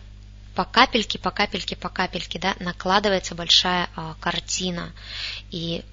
по 0.55 0.65
капельке, 0.65 1.19
по 1.19 1.31
капельке, 1.31 1.75
по 1.75 1.89
капельке, 1.89 2.39
да, 2.39 2.55
накладывается 2.59 3.35
большая 3.35 3.89
а, 3.95 4.15
картина. 4.21 4.93
И 5.51 5.83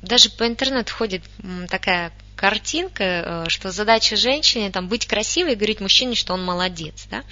даже 0.00 0.30
по 0.30 0.46
интернету 0.46 0.94
ходит 0.94 1.22
такая 1.68 2.12
картинка, 2.34 3.04
э, 3.04 3.44
что 3.48 3.70
задача 3.70 4.16
женщины 4.16 4.72
там 4.72 4.88
быть 4.88 5.06
красивой 5.06 5.52
и 5.52 5.56
говорить 5.56 5.80
мужчине, 5.80 6.14
что 6.14 6.32
он 6.32 6.42
молодец, 6.42 7.06
да. 7.10 7.22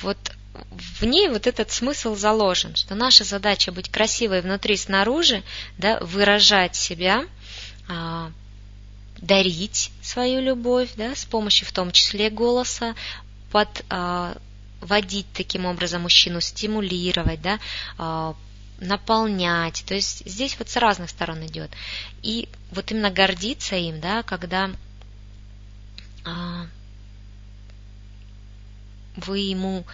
Вот 0.00 0.16
в 1.00 1.04
ней 1.04 1.28
вот 1.28 1.46
этот 1.46 1.70
смысл 1.70 2.14
заложен, 2.14 2.74
что 2.76 2.94
наша 2.94 3.24
задача 3.24 3.72
быть 3.72 3.90
красивой 3.90 4.42
внутри 4.42 4.74
и 4.74 4.78
снаружи, 4.78 5.42
да, 5.78 5.98
выражать 6.00 6.76
себя, 6.76 7.24
а, 7.88 8.30
дарить 9.18 9.90
свою 10.02 10.40
любовь, 10.40 10.90
да, 10.96 11.14
с 11.14 11.24
помощью 11.24 11.66
в 11.66 11.72
том 11.72 11.90
числе 11.90 12.30
голоса, 12.30 12.94
под, 13.50 13.84
а, 13.88 14.36
водить 14.80 15.26
таким 15.32 15.66
образом 15.66 16.02
мужчину, 16.02 16.40
стимулировать, 16.40 17.40
да, 17.42 17.58
а, 17.98 18.34
наполнять. 18.80 19.84
То 19.86 19.94
есть 19.94 20.22
здесь 20.26 20.58
вот 20.58 20.68
с 20.68 20.76
разных 20.76 21.10
сторон 21.10 21.44
идет. 21.46 21.70
И 22.22 22.48
вот 22.70 22.90
именно 22.90 23.10
гордиться 23.10 23.76
им, 23.76 24.00
да, 24.00 24.22
когда 24.22 24.70
а, 26.24 26.66
вы 29.16 29.38
ему 29.38 29.84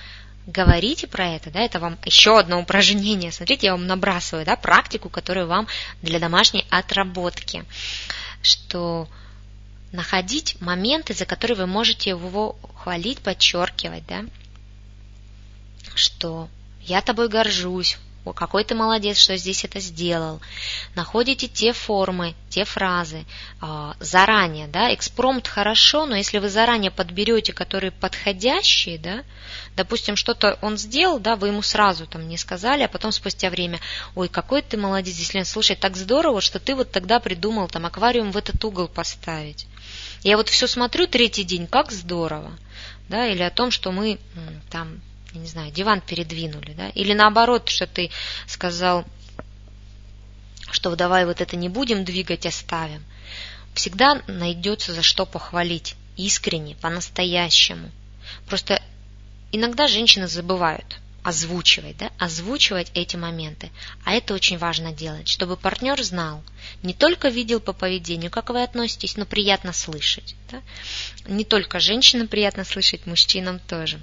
говорите 0.47 1.07
про 1.07 1.29
это, 1.29 1.51
да, 1.51 1.61
это 1.61 1.79
вам 1.79 1.99
еще 2.05 2.39
одно 2.39 2.61
упражнение. 2.61 3.33
Смотрите, 3.33 3.67
я 3.67 3.73
вам 3.73 3.87
набрасываю, 3.87 4.45
да, 4.45 4.57
практику, 4.57 5.09
которую 5.09 5.47
вам 5.47 5.69
для 6.03 6.19
домашней 6.19 6.67
отработки, 6.71 7.65
что 8.43 9.09
находить 9.93 10.61
моменты, 10.61 11.15
за 11.15 11.27
которые 11.27 11.57
вы 11.57 11.67
можете 11.67 12.11
его 12.11 12.57
хвалить, 12.75 13.21
подчеркивать, 13.21 14.07
да, 14.07 14.25
что 15.95 16.49
я 16.81 17.01
тобой 17.03 17.29
горжусь, 17.29 17.99
о, 18.25 18.33
какой 18.33 18.63
ты 18.63 18.75
молодец, 18.77 19.19
что 19.19 19.37
здесь 19.37 19.65
это 19.65 19.81
сделал. 19.81 20.41
Находите 20.95 21.49
те 21.49 21.73
формы, 21.73 22.35
те 22.49 22.65
фразы 22.65 23.25
э, 23.61 23.93
заранее, 23.99 24.69
да, 24.69 24.95
экспромт 24.95 25.49
хорошо, 25.49 26.07
но 26.07 26.15
если 26.15 26.39
вы 26.39 26.49
заранее 26.49 26.93
подберете, 26.93 27.53
которые 27.53 27.91
подходящие, 27.91 28.99
да, 28.99 29.25
допустим, 29.75 30.15
что-то 30.15 30.57
он 30.63 30.79
сделал, 30.79 31.19
да, 31.19 31.35
вы 31.35 31.49
ему 31.49 31.63
сразу 31.63 32.07
там 32.07 32.29
не 32.29 32.37
сказали, 32.37 32.83
а 32.83 32.89
потом 32.89 33.11
спустя 33.11 33.51
время, 33.51 33.81
ой, 34.15 34.29
какой 34.29 34.63
ты 34.63 34.77
молодец, 34.77 35.17
если 35.17 35.43
слушай, 35.43 35.75
так 35.75 35.97
здорово, 35.97 36.41
что 36.41 36.61
ты 36.61 36.77
вот 36.77 36.93
тогда 36.93 37.19
придумал 37.19 37.67
там 37.67 37.87
аквариум 37.87 38.31
в 38.31 38.37
этот 38.37 38.65
угол 38.65 38.87
поставить. 38.87 39.67
Я 40.23 40.37
вот 40.37 40.49
все 40.49 40.69
смотрю 40.69 41.09
третий 41.09 41.43
день, 41.43 41.67
как 41.67 41.91
здорово, 41.91 42.53
да, 43.09 43.27
или 43.27 43.43
о 43.43 43.51
том, 43.51 43.73
что 43.73 43.91
мы 43.91 44.21
там 44.71 45.01
я 45.35 45.41
не 45.41 45.47
знаю, 45.47 45.73
диван 45.73 46.01
передвинули, 46.01 46.73
да, 46.75 46.89
или 46.91 47.13
наоборот, 47.13 47.69
что 47.69 47.87
ты 47.87 48.11
сказал, 48.47 49.05
что 50.71 50.95
давай 50.97 51.25
вот 51.25 51.41
это 51.41 51.57
не 51.57 51.69
будем 51.69 52.05
двигать, 52.05 52.47
оставим. 52.47 53.05
Всегда 53.75 54.23
найдется 54.27 54.93
за 54.93 55.03
что 55.03 55.25
похвалить, 55.25 55.95
искренне, 56.17 56.75
по-настоящему. 56.77 57.91
Просто 58.47 58.83
иногда 59.53 59.87
женщины 59.87 60.29
забывают 60.29 60.99
озвучивать, 61.23 61.97
да, 61.99 62.11
озвучивать 62.19 62.91
эти 62.95 63.17
моменты. 63.17 63.71
А 64.05 64.13
это 64.13 64.35
очень 64.35 64.59
важно 64.59 64.93
делать, 64.93 65.29
чтобы 65.29 65.57
партнер 65.57 66.03
знал, 66.03 66.43
не 66.83 66.95
только 66.95 67.29
видел 67.29 67.61
по 67.61 67.73
поведению, 67.73 68.31
как 68.31 68.51
вы 68.51 68.63
относитесь, 68.63 69.17
но 69.17 69.25
приятно 69.25 69.73
слышать. 69.73 70.35
Да? 70.51 70.61
Не 71.27 71.45
только 71.45 71.79
женщинам 71.79 72.27
приятно 72.27 72.65
слышать, 72.65 73.07
мужчинам 73.07 73.61
тоже 73.61 74.01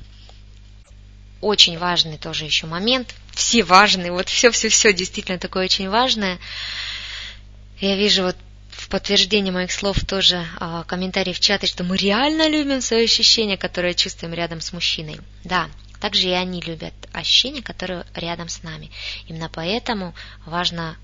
очень 1.41 1.77
важный 1.77 2.17
тоже 2.17 2.45
еще 2.45 2.67
момент. 2.67 3.13
Все 3.33 3.63
важные, 3.63 4.11
вот 4.11 4.29
все-все-все 4.29 4.93
действительно 4.93 5.39
такое 5.39 5.65
очень 5.65 5.89
важное. 5.89 6.39
Я 7.79 7.95
вижу 7.95 8.23
вот 8.23 8.35
в 8.71 8.89
подтверждение 8.89 9.51
моих 9.51 9.71
слов 9.71 10.03
тоже 10.05 10.45
а, 10.59 10.83
комментарий 10.83 11.33
в 11.33 11.39
чате, 11.39 11.67
что 11.67 11.83
мы 11.83 11.97
реально 11.97 12.47
любим 12.47 12.81
свои 12.81 13.05
ощущения, 13.05 13.57
которые 13.57 13.93
чувствуем 13.93 14.33
рядом 14.33 14.61
с 14.61 14.73
мужчиной. 14.73 15.19
Да, 15.43 15.69
также 15.99 16.29
и 16.29 16.31
они 16.31 16.61
любят 16.61 16.93
ощущения, 17.11 17.61
которые 17.61 18.05
рядом 18.15 18.49
с 18.49 18.63
нами. 18.63 18.89
Именно 19.27 19.49
поэтому 19.49 20.13
важно 20.45 20.97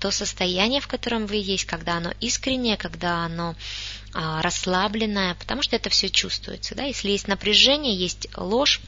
то 0.00 0.10
состояние, 0.10 0.80
в 0.80 0.86
котором 0.86 1.26
вы 1.26 1.36
есть, 1.36 1.64
когда 1.64 1.96
оно 1.96 2.12
искреннее, 2.20 2.76
когда 2.76 3.24
оно 3.24 3.56
а, 4.14 4.40
расслабленное, 4.42 5.34
потому 5.34 5.62
что 5.62 5.76
это 5.76 5.90
все 5.90 6.08
чувствуется. 6.08 6.74
Да? 6.74 6.84
Если 6.84 7.10
есть 7.10 7.28
напряжение, 7.28 7.94
есть 7.94 8.28
ложь, 8.36 8.80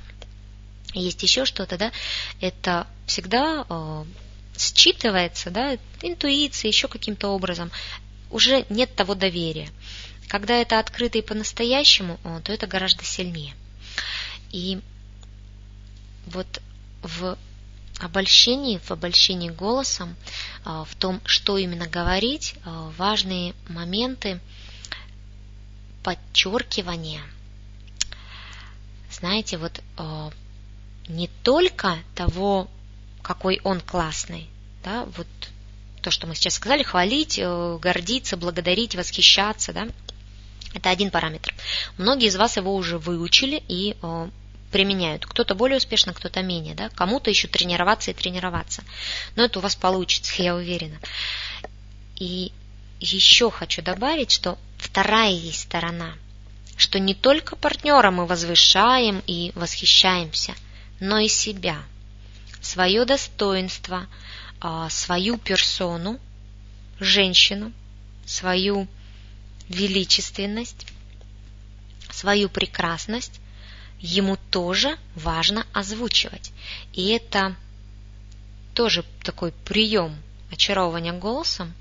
есть 0.92 1.22
еще 1.22 1.44
что-то, 1.44 1.78
да, 1.78 1.92
это 2.40 2.86
всегда 3.06 3.64
э, 3.68 4.04
считывается, 4.56 5.50
да, 5.50 5.78
интуицией, 6.02 6.72
еще 6.72 6.88
каким-то 6.88 7.28
образом, 7.28 7.70
уже 8.30 8.64
нет 8.68 8.94
того 8.94 9.14
доверия. 9.14 9.70
Когда 10.28 10.54
это 10.54 10.78
открыто 10.78 11.18
и 11.18 11.22
по-настоящему, 11.22 12.18
то 12.44 12.52
это 12.52 12.66
гораздо 12.66 13.04
сильнее. 13.04 13.54
И 14.52 14.80
вот 16.26 16.60
в 17.02 17.36
обольщении, 17.98 18.78
в 18.78 18.90
обольщении 18.90 19.50
голосом, 19.50 20.16
э, 20.64 20.84
в 20.86 20.94
том, 20.96 21.20
что 21.24 21.58
именно 21.58 21.86
говорить, 21.86 22.54
э, 22.64 22.90
важные 22.96 23.54
моменты 23.68 24.40
подчеркивания. 26.02 27.22
Знаете, 29.10 29.58
вот 29.58 29.80
э, 29.98 30.30
не 31.08 31.28
только 31.42 31.98
того, 32.14 32.68
какой 33.22 33.60
он 33.64 33.80
классный, 33.80 34.48
да, 34.82 35.04
вот 35.16 35.26
то, 36.00 36.10
что 36.10 36.26
мы 36.26 36.34
сейчас 36.34 36.54
сказали, 36.54 36.82
хвалить, 36.82 37.38
э, 37.38 37.78
гордиться, 37.80 38.36
благодарить, 38.36 38.94
восхищаться, 38.94 39.72
да, 39.72 39.88
Это 40.72 40.88
один 40.90 41.10
параметр. 41.10 41.52
Многие 41.98 42.28
из 42.28 42.36
вас 42.36 42.56
его 42.56 42.74
уже 42.76 42.96
выучили 42.96 43.60
и 43.66 43.96
э, 44.00 44.28
применяют. 44.70 45.26
Кто-то 45.26 45.54
более 45.54 45.78
успешно, 45.78 46.14
кто-то 46.14 46.42
менее. 46.42 46.74
Да? 46.74 46.88
Кому-то 46.90 47.28
еще 47.28 47.48
тренироваться 47.48 48.10
и 48.10 48.14
тренироваться. 48.14 48.84
Но 49.36 49.44
это 49.44 49.58
у 49.58 49.62
вас 49.62 49.74
получится, 49.74 50.32
я 50.42 50.54
уверена. 50.54 50.98
И 52.16 52.52
еще 53.00 53.50
хочу 53.50 53.82
добавить, 53.82 54.30
что 54.30 54.58
вторая 54.78 55.32
есть 55.32 55.62
сторона, 55.62 56.14
что 56.76 56.98
не 56.98 57.14
только 57.14 57.56
партнера 57.56 58.10
мы 58.10 58.26
возвышаем 58.26 59.22
и 59.26 59.52
восхищаемся, 59.54 60.54
но 61.00 61.18
и 61.18 61.28
себя, 61.28 61.82
свое 62.60 63.04
достоинство, 63.04 64.06
а, 64.60 64.88
свою 64.90 65.38
персону, 65.38 66.20
женщину, 67.00 67.72
свою 68.26 68.86
величественность, 69.68 70.86
свою 72.10 72.48
прекрасность 72.50 73.40
ему 73.98 74.36
тоже 74.50 74.96
важно 75.14 75.66
озвучивать. 75.72 76.52
И 76.92 77.08
это 77.08 77.56
тоже 78.74 79.04
такой 79.22 79.52
прием 79.52 80.16
очаровывания 80.50 81.12
голосом, 81.12 81.72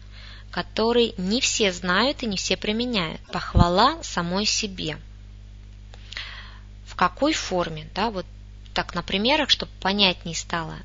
который 0.51 1.13
не 1.17 1.41
все 1.41 1.71
знают 1.71 2.23
и 2.23 2.25
не 2.25 2.37
все 2.37 2.57
применяют. 2.57 3.21
Похвала 3.31 4.01
самой 4.03 4.45
себе. 4.45 4.97
В 6.85 6.95
какой 6.95 7.33
форме? 7.33 7.89
Да, 7.93 8.09
вот 8.09 8.25
так 8.73 8.95
на 8.95 9.01
примерах, 9.01 9.49
чтобы 9.49 9.71
понятнее 9.81 10.35
стало. 10.35 10.77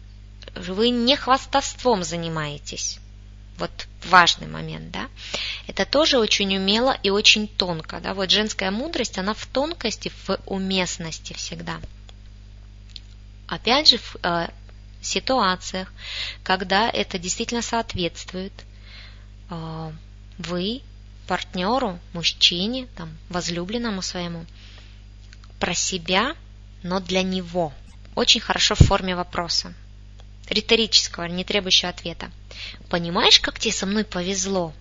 Вы 0.55 0.91
не 0.91 1.17
хвастовством 1.17 2.05
занимаетесь. 2.05 2.99
Вот 3.57 3.87
важный 4.07 4.49
момент, 4.49 4.91
да. 4.91 5.09
Это 5.67 5.87
тоже 5.87 6.19
очень 6.19 6.57
умело 6.57 6.97
и 7.03 7.11
очень 7.11 7.47
тонко. 7.47 8.01
Да? 8.01 8.15
Вот 8.15 8.31
женская 8.31 8.71
мудрость, 8.71 9.19
она 9.19 9.35
в 9.35 9.47
тонкости, 9.47 10.11
в 10.27 10.39
уместности 10.47 11.33
всегда. 11.35 11.81
Опять 13.47 13.89
же, 13.89 13.99
в 13.99 14.17
э, 14.23 14.49
ситуациях, 15.03 15.93
когда 16.43 16.91
это 16.91 17.19
действительно 17.19 17.63
соответствует, 17.63 18.53
э, 19.51 19.93
вы 20.39 20.83
партнеру, 21.27 21.99
мужчине, 22.13 22.89
там, 22.97 23.17
возлюбленному 23.29 24.03
своему, 24.03 24.45
про 25.61 25.75
себя, 25.75 26.35
но 26.85 27.01
для 27.01 27.23
него. 27.23 27.73
Очень 28.15 28.41
хорошо 28.41 28.77
в 28.77 28.87
форме 28.87 29.17
вопроса. 29.17 29.75
Риторического, 30.49 31.25
не 31.25 31.43
требующего 31.43 31.89
ответа. 31.89 32.31
Понимаешь, 32.91 33.41
как 33.41 33.59
тебе 33.59 33.73
со 33.73 33.87
мной 33.87 34.05
повезло? 34.05 34.73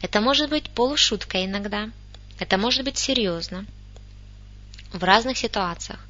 Это 0.00 0.20
может 0.22 0.48
быть 0.48 0.70
полушутка 0.70 1.44
иногда, 1.44 1.90
это 2.38 2.56
может 2.56 2.84
быть 2.84 2.96
серьезно, 2.96 3.66
в 4.92 5.02
разных 5.04 5.36
ситуациях. 5.36 6.00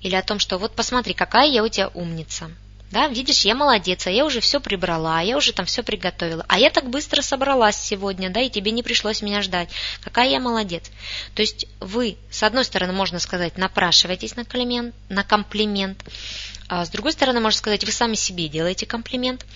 Или 0.00 0.16
о 0.16 0.22
том, 0.22 0.40
что 0.40 0.58
вот 0.58 0.74
посмотри, 0.74 1.14
какая 1.14 1.48
я 1.48 1.62
у 1.62 1.68
тебя 1.68 1.88
умница. 1.88 2.50
Да, 2.92 3.08
видишь, 3.08 3.46
я 3.46 3.54
молодец, 3.54 4.06
а 4.06 4.10
я 4.10 4.26
уже 4.26 4.40
все 4.40 4.60
прибрала, 4.60 5.22
я 5.22 5.38
уже 5.38 5.54
там 5.54 5.64
все 5.64 5.82
приготовила. 5.82 6.44
А 6.46 6.58
я 6.58 6.68
так 6.68 6.90
быстро 6.90 7.22
собралась 7.22 7.76
сегодня, 7.76 8.28
да, 8.28 8.40
и 8.42 8.50
тебе 8.50 8.70
не 8.70 8.82
пришлось 8.82 9.22
меня 9.22 9.40
ждать. 9.40 9.70
Какая 10.02 10.28
я 10.28 10.38
молодец. 10.38 10.90
То 11.34 11.40
есть 11.40 11.66
вы, 11.80 12.18
с 12.30 12.42
одной 12.42 12.66
стороны, 12.66 12.92
можно 12.92 13.18
сказать, 13.18 13.56
напрашиваетесь 13.56 14.36
на 14.36 14.44
комплимент, 14.44 14.94
на 15.08 15.24
комплимент, 15.24 16.04
а 16.68 16.84
с 16.84 16.90
другой 16.90 17.12
стороны, 17.12 17.40
можно 17.40 17.56
сказать, 17.56 17.82
вы 17.82 17.92
сами 17.92 18.14
себе 18.14 18.48
делаете 18.48 18.84
комплимент. 18.84 19.46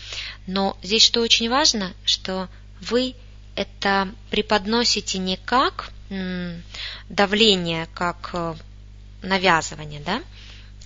Но 0.46 0.78
здесь 0.82 1.02
что 1.02 1.20
очень 1.20 1.50
важно, 1.50 1.92
что 2.06 2.48
вы 2.80 3.14
это 3.54 4.08
преподносите 4.30 5.18
не 5.18 5.36
как 5.36 5.90
давление, 7.08 7.88
как 7.94 8.30
э, 8.32 8.54
навязывание, 9.22 10.00
да, 10.00 10.22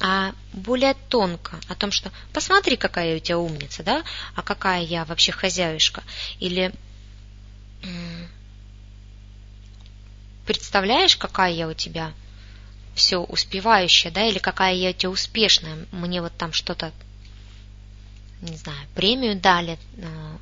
а 0.01 0.33
более 0.53 0.95
тонко. 1.09 1.61
О 1.69 1.75
том, 1.75 1.91
что 1.93 2.11
посмотри, 2.33 2.77
какая 2.77 3.17
у 3.17 3.21
тебя 3.21 3.39
умница, 3.39 3.83
да, 3.83 4.03
а 4.35 4.43
какая 4.43 4.83
я 4.83 5.05
вообще 5.05 5.33
хозяюшка. 5.33 6.03
Или 6.39 6.73
представляешь, 10.47 11.17
какая 11.17 11.53
я 11.53 11.69
у 11.69 11.75
тебя 11.75 12.13
все 12.95 13.19
успевающая, 13.19 14.11
да, 14.11 14.27
или 14.27 14.39
какая 14.39 14.75
я 14.75 14.91
у 14.91 14.93
тебя 14.93 15.11
успешная, 15.11 15.87
мне 15.93 16.21
вот 16.21 16.37
там 16.37 16.53
что-то, 16.53 16.93
не 18.43 18.57
знаю, 18.57 18.79
премию 18.95 19.39
дали, 19.39 19.79
э, 19.97 20.37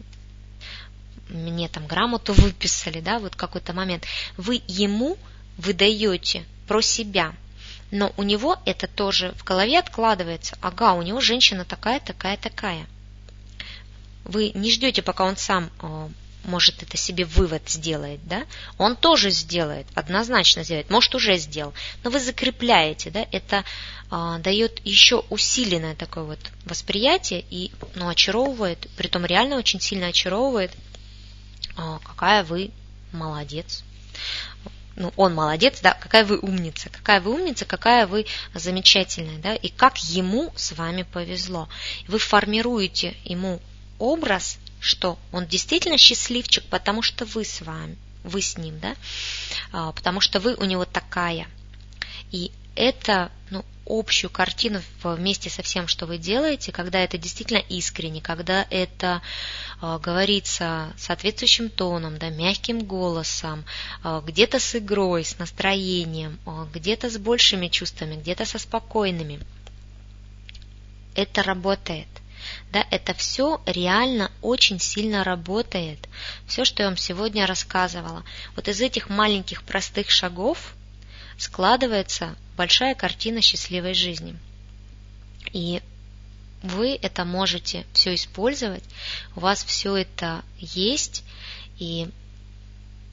мне 1.28 1.68
там 1.68 1.86
грамоту 1.86 2.32
выписали, 2.32 3.00
да, 3.00 3.18
вот 3.18 3.36
какой-то 3.36 3.72
момент, 3.74 4.06
вы 4.36 4.62
ему 4.66 5.18
выдаете 5.56 6.44
про 6.66 6.80
себя, 6.80 7.34
но 7.90 8.12
у 8.16 8.22
него 8.22 8.56
это 8.64 8.86
тоже 8.86 9.32
в 9.36 9.44
голове 9.44 9.78
откладывается. 9.78 10.56
Ага, 10.60 10.94
у 10.94 11.02
него 11.02 11.20
женщина 11.20 11.64
такая, 11.64 12.00
такая, 12.00 12.36
такая. 12.36 12.86
Вы 14.24 14.50
не 14.54 14.70
ждете, 14.70 15.02
пока 15.02 15.24
он 15.24 15.36
сам 15.36 15.70
э, 15.80 16.08
может 16.44 16.82
это 16.82 16.96
себе 16.96 17.24
вывод 17.24 17.68
сделает, 17.68 18.20
да? 18.26 18.44
Он 18.76 18.94
тоже 18.94 19.30
сделает, 19.30 19.86
однозначно 19.94 20.64
сделает, 20.64 20.90
может 20.90 21.14
уже 21.14 21.36
сделал, 21.38 21.72
но 22.04 22.10
вы 22.10 22.20
закрепляете, 22.20 23.10
да? 23.10 23.26
Это 23.32 23.64
э, 24.10 24.36
дает 24.40 24.80
еще 24.84 25.24
усиленное 25.30 25.94
такое 25.94 26.24
вот 26.24 26.40
восприятие 26.66 27.44
и, 27.48 27.72
ну, 27.94 28.08
очаровывает, 28.08 28.86
притом 28.96 29.24
реально 29.24 29.56
очень 29.56 29.80
сильно 29.80 30.08
очаровывает 30.08 30.72
а, 31.78 32.00
какая 32.00 32.42
вы 32.42 32.72
молодец. 33.12 33.84
Ну, 34.98 35.12
он 35.16 35.32
молодец, 35.32 35.78
да, 35.80 35.94
какая 35.94 36.24
вы 36.24 36.38
умница, 36.38 36.90
какая 36.90 37.20
вы 37.20 37.32
умница, 37.32 37.64
какая 37.64 38.08
вы 38.08 38.26
замечательная, 38.52 39.38
да, 39.38 39.54
и 39.54 39.68
как 39.68 39.96
ему 39.98 40.52
с 40.56 40.72
вами 40.72 41.04
повезло. 41.04 41.68
Вы 42.08 42.18
формируете 42.18 43.16
ему 43.22 43.60
образ, 44.00 44.58
что 44.80 45.16
он 45.30 45.46
действительно 45.46 45.98
счастливчик, 45.98 46.64
потому 46.64 47.02
что 47.02 47.24
вы 47.26 47.44
с 47.44 47.60
вами, 47.60 47.96
вы 48.24 48.42
с 48.42 48.58
ним, 48.58 48.80
да, 48.80 48.96
а, 49.70 49.92
потому 49.92 50.20
что 50.20 50.40
вы 50.40 50.54
у 50.54 50.64
него 50.64 50.84
такая. 50.84 51.46
И 52.32 52.50
это 52.78 53.32
ну, 53.50 53.64
общую 53.86 54.30
картину 54.30 54.80
вместе 55.02 55.50
со 55.50 55.62
всем, 55.62 55.88
что 55.88 56.06
вы 56.06 56.16
делаете, 56.16 56.70
когда 56.70 57.00
это 57.00 57.18
действительно 57.18 57.58
искренне, 57.58 58.20
когда 58.20 58.66
это 58.70 59.20
э, 59.82 59.98
говорится 60.00 60.92
соответствующим 60.96 61.70
тоном, 61.70 62.18
да, 62.18 62.30
мягким 62.30 62.84
голосом, 62.84 63.64
э, 64.04 64.22
где-то 64.24 64.60
с 64.60 64.76
игрой, 64.76 65.24
с 65.24 65.38
настроением, 65.38 66.38
э, 66.46 66.66
где-то 66.72 67.10
с 67.10 67.18
большими 67.18 67.66
чувствами, 67.66 68.14
где-то 68.14 68.44
со 68.44 68.60
спокойными. 68.60 69.40
Это 71.16 71.42
работает. 71.42 72.06
Да, 72.70 72.86
это 72.92 73.12
все 73.12 73.60
реально 73.66 74.30
очень 74.40 74.78
сильно 74.78 75.24
работает. 75.24 76.08
Все, 76.46 76.64
что 76.64 76.84
я 76.84 76.88
вам 76.88 76.96
сегодня 76.96 77.44
рассказывала. 77.44 78.22
Вот 78.54 78.68
из 78.68 78.80
этих 78.80 79.08
маленьких 79.08 79.64
простых 79.64 80.10
шагов 80.10 80.76
складывается 81.38 82.36
большая 82.56 82.94
картина 82.94 83.40
счастливой 83.40 83.94
жизни. 83.94 84.36
И 85.52 85.80
вы 86.62 86.98
это 87.00 87.24
можете 87.24 87.86
все 87.92 88.14
использовать, 88.14 88.82
у 89.36 89.40
вас 89.40 89.64
все 89.64 89.96
это 89.96 90.44
есть, 90.58 91.22
и 91.78 92.08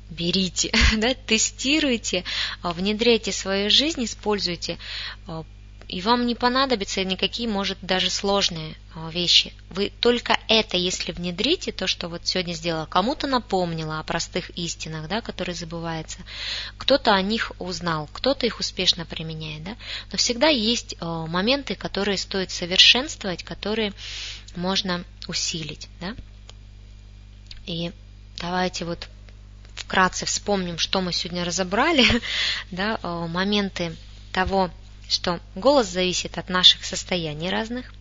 берите, 0.10 0.72
да, 0.98 1.14
тестируйте, 1.14 2.24
внедряйте 2.64 3.32
в 3.32 3.36
свою 3.36 3.70
жизнь, 3.70 4.04
используйте, 4.04 4.78
и 5.88 6.02
вам 6.02 6.26
не 6.26 6.36
понадобятся 6.36 7.04
никакие, 7.04 7.48
может, 7.48 7.78
даже 7.82 8.10
сложные 8.10 8.76
а, 8.94 9.10
вещи. 9.10 9.54
Вы 9.70 9.92
только 10.00 10.38
это, 10.48 10.78
если 10.78 11.12
внедрите, 11.12 11.72
то, 11.72 11.88
что 11.88 12.08
вот 12.08 12.26
сегодня 12.26 12.54
сделала, 12.54 12.86
кому-то 12.86 13.28
напомнила 13.28 14.00
о 14.00 14.04
простых 14.04 14.50
истинах, 14.52 15.08
да, 15.08 15.22
которые 15.22 15.56
забываются, 15.56 16.20
кто-то 16.78 17.14
о 17.14 17.22
них 17.22 17.52
узнал, 17.60 18.10
кто-то 18.12 18.46
их 18.46 18.60
успешно 18.60 19.06
применяет, 19.06 19.64
да, 19.64 19.76
но 20.12 20.18
всегда 20.18 20.48
есть 20.48 20.96
а, 21.00 21.28
моменты, 21.28 21.76
которые 21.76 22.18
стоит 22.18 22.52
совершенствовать, 22.52 23.44
которые 23.44 23.94
можно 24.56 25.04
усилить, 25.28 25.88
да. 26.00 26.16
И 27.66 27.92
давайте 28.40 28.86
вот 28.86 29.08
вкратце 29.76 30.26
вспомним, 30.26 30.78
что 30.78 31.02
мы 31.02 31.14
сегодня 31.14 31.46
разобрали, 31.46 32.06
да, 32.72 33.00
а, 33.04 33.28
моменты 33.28 33.96
того, 34.32 34.72
что 35.10 35.40
голос 35.56 35.88
зависит 35.88 36.38
от 36.38 36.50
наших 36.50 36.86
состояний 36.86 37.50
разных. 37.50 37.94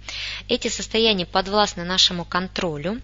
Эти 0.48 0.68
состояния 0.68 1.26
подвластны 1.26 1.84
нашему 1.84 2.24
контролю, 2.24 3.00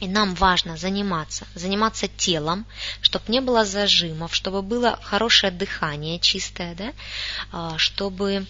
и 0.00 0.08
нам 0.08 0.34
важно 0.34 0.76
заниматься, 0.76 1.46
заниматься 1.54 2.06
телом, 2.06 2.66
чтобы 3.00 3.24
не 3.28 3.40
было 3.40 3.64
зажимов, 3.64 4.34
чтобы 4.34 4.62
было 4.62 4.98
хорошее 5.02 5.52
дыхание 5.52 6.18
чистое, 6.18 6.74
да, 6.74 6.92
а, 7.50 7.78
чтобы 7.78 8.46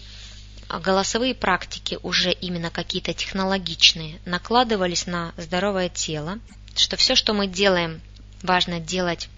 голосовые 0.69 1.33
практики 1.33 1.97
уже 2.03 2.31
именно 2.31 2.69
какие-то 2.69 3.13
технологичные 3.13 4.19
накладывались 4.25 5.07
на 5.07 5.33
здоровое 5.37 5.89
тело, 5.89 6.39
что 6.75 6.97
все, 6.97 7.15
что 7.15 7.33
мы 7.33 7.47
делаем, 7.47 8.01
важно 8.43 8.79
делать 8.79 9.29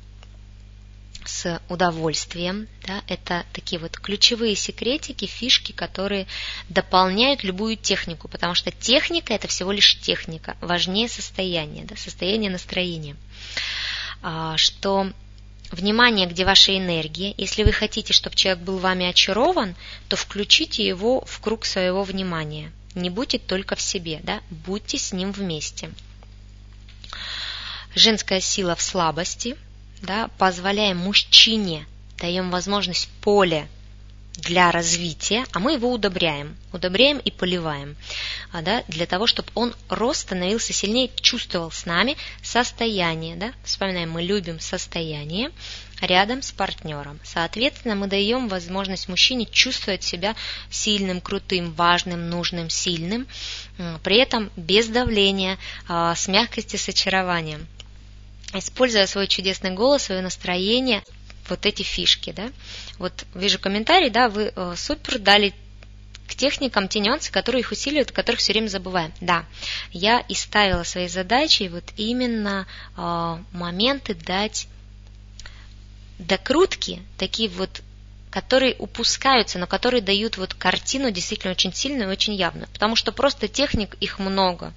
с 1.26 1.62
удовольствием. 1.70 2.68
Да, 2.86 3.04
это 3.08 3.46
такие 3.54 3.80
вот 3.80 3.98
ключевые 3.98 4.56
секретики, 4.56 5.26
фишки, 5.26 5.72
которые 5.72 6.28
дополняют 6.70 7.44
любую 7.44 7.78
технику, 7.78 8.28
потому 8.28 8.56
что 8.56 8.72
техника 8.72 9.34
это 9.34 9.48
всего 9.48 9.72
лишь 9.72 10.00
техника, 10.00 10.58
важнее 10.62 11.08
состояние, 11.10 11.86
да, 11.86 11.96
состояние 11.96 12.52
настроения. 12.52 13.16
А, 14.22 14.58
что 14.58 15.12
внимание, 15.72 16.28
где 16.28 16.46
ваша 16.46 16.76
энергия. 16.78 17.34
Если 17.38 17.64
вы 17.64 17.72
хотите, 17.72 18.14
чтобы 18.14 18.36
человек 18.36 18.64
был 18.64 18.80
вами 18.80 19.06
очарован, 19.06 19.76
то 20.08 20.16
включите 20.16 20.86
его 20.86 21.22
в 21.26 21.40
круг 21.40 21.66
своего 21.66 22.04
внимания. 22.04 22.72
Не 22.96 23.10
будьте 23.10 23.38
только 23.38 23.76
в 23.76 23.82
себе, 23.82 24.20
да? 24.24 24.42
будьте 24.50 24.98
с 24.98 25.14
ним 25.14 25.32
вместе. 25.32 25.92
Женская 27.94 28.42
сила 28.42 28.76
в 28.76 28.82
слабости– 28.82 29.56
да, 30.02 30.30
позволяем 30.38 30.98
мужчине, 30.98 31.86
даем 32.18 32.52
возможность 32.52 33.10
поле 33.22 33.68
для 34.40 34.72
развития, 34.72 35.46
а 35.52 35.60
мы 35.60 35.74
его 35.74 35.92
удобряем, 35.92 36.56
удобряем 36.72 37.18
и 37.18 37.32
поливаем, 37.32 37.96
а, 38.52 38.62
да, 38.62 38.84
для 38.88 39.06
того, 39.06 39.28
чтобы 39.28 39.50
он 39.54 39.76
рос, 39.90 40.20
становился 40.20 40.74
сильнее, 40.74 41.12
чувствовал 41.22 41.72
с 41.72 41.86
нами 41.86 42.18
состояние. 42.42 43.36
Да? 43.36 43.54
Вспоминаем, 43.64 44.12
мы 44.12 44.22
любим 44.22 44.60
состояние 44.60 45.52
рядом 46.02 46.42
с 46.42 46.52
партнером. 46.52 47.20
Соответственно, 47.24 47.96
мы 47.96 48.08
даем 48.08 48.48
возможность 48.48 49.10
мужчине 49.10 49.46
чувствовать 49.46 50.04
себя 50.04 50.36
сильным, 50.70 51.20
крутым, 51.20 51.74
важным, 51.74 52.30
нужным, 52.30 52.70
сильным, 52.70 53.28
при 54.04 54.18
этом 54.18 54.50
без 54.56 54.88
давления, 54.88 55.58
а, 55.88 56.16
с 56.16 56.28
мягкостью, 56.28 56.80
с 56.80 56.88
очарованием 56.88 57.68
используя 58.54 59.06
свой 59.08 59.28
чудесный 59.28 59.72
голос, 59.72 60.04
свое 60.04 60.22
настроение, 60.22 61.04
вот 61.50 61.66
эти 61.66 61.84
фишки, 61.84 62.32
да. 62.32 62.52
Вот 62.98 63.26
вижу 63.34 63.60
комментарий, 63.60 64.10
да, 64.10 64.30
вы 64.30 64.52
э, 64.56 64.74
супер 64.76 65.20
дали 65.20 65.54
к 66.28 66.36
техникам 66.36 66.88
те 66.88 67.00
нюансы, 67.00 67.32
которые 67.32 67.62
их 67.62 67.72
усиливают, 67.72 68.12
которых 68.12 68.40
все 68.40 68.54
время 68.54 68.68
забываем. 68.68 69.12
Да, 69.20 69.46
я 69.92 70.20
и 70.20 70.36
ставила 70.36 70.84
своей 70.84 71.10
задачей 71.10 71.70
вот 71.70 71.86
именно 71.98 72.68
э, 72.96 73.38
моменты 73.52 74.14
дать 74.14 74.68
докрутки, 76.20 77.02
такие 77.18 77.50
вот 77.50 77.82
которые 78.32 78.76
упускаются, 78.78 79.58
но 79.58 79.66
которые 79.66 80.02
дают 80.02 80.38
вот 80.38 80.54
картину 80.54 81.12
действительно 81.12 81.52
очень 81.52 81.74
сильную 81.74 82.10
и 82.10 82.12
очень 82.12 82.36
явную. 82.36 82.68
Потому 82.68 82.96
что 82.96 83.12
просто 83.12 83.48
техник 83.48 83.96
их 84.00 84.20
много. 84.20 84.74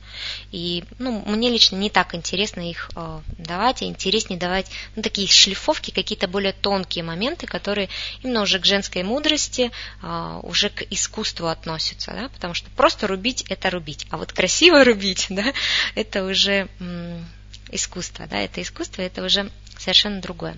И 0.50 0.84
ну, 0.98 1.22
мне 1.26 1.50
лично 1.50 1.76
не 1.76 1.90
так 1.90 2.14
интересно 2.14 2.68
их 2.68 2.90
э, 2.96 3.20
давать, 3.38 3.82
а 3.82 3.84
интереснее 3.84 4.38
давать 4.38 4.66
ну, 4.96 5.02
такие 5.02 5.28
шлифовки, 5.28 5.90
какие-то 5.90 6.28
более 6.28 6.52
тонкие 6.52 7.04
моменты, 7.04 7.46
которые 7.46 7.90
именно 8.22 8.42
уже 8.42 8.58
к 8.58 8.64
женской 8.64 9.02
мудрости, 9.02 9.70
э, 10.02 10.40
уже 10.42 10.70
к 10.70 10.82
искусству 10.90 11.48
относятся. 11.48 12.12
Да? 12.12 12.28
Потому 12.30 12.54
что 12.54 12.70
просто 12.70 13.06
рубить 13.06 13.44
это 13.48 13.68
рубить. 13.68 14.06
А 14.10 14.16
вот 14.16 14.32
красиво 14.32 14.82
рубить, 14.84 15.26
да, 15.28 15.52
это 15.94 16.24
уже 16.24 16.68
м- 16.80 17.28
искусство. 17.70 18.26
Да? 18.26 18.38
Это 18.38 18.62
искусство, 18.62 19.02
это 19.02 19.22
уже 19.22 19.50
совершенно 19.78 20.22
другое. 20.22 20.56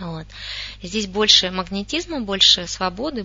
Вот. 0.00 0.26
Здесь 0.82 1.06
больше 1.06 1.50
магнетизма, 1.50 2.20
больше 2.20 2.66
свободы, 2.66 3.18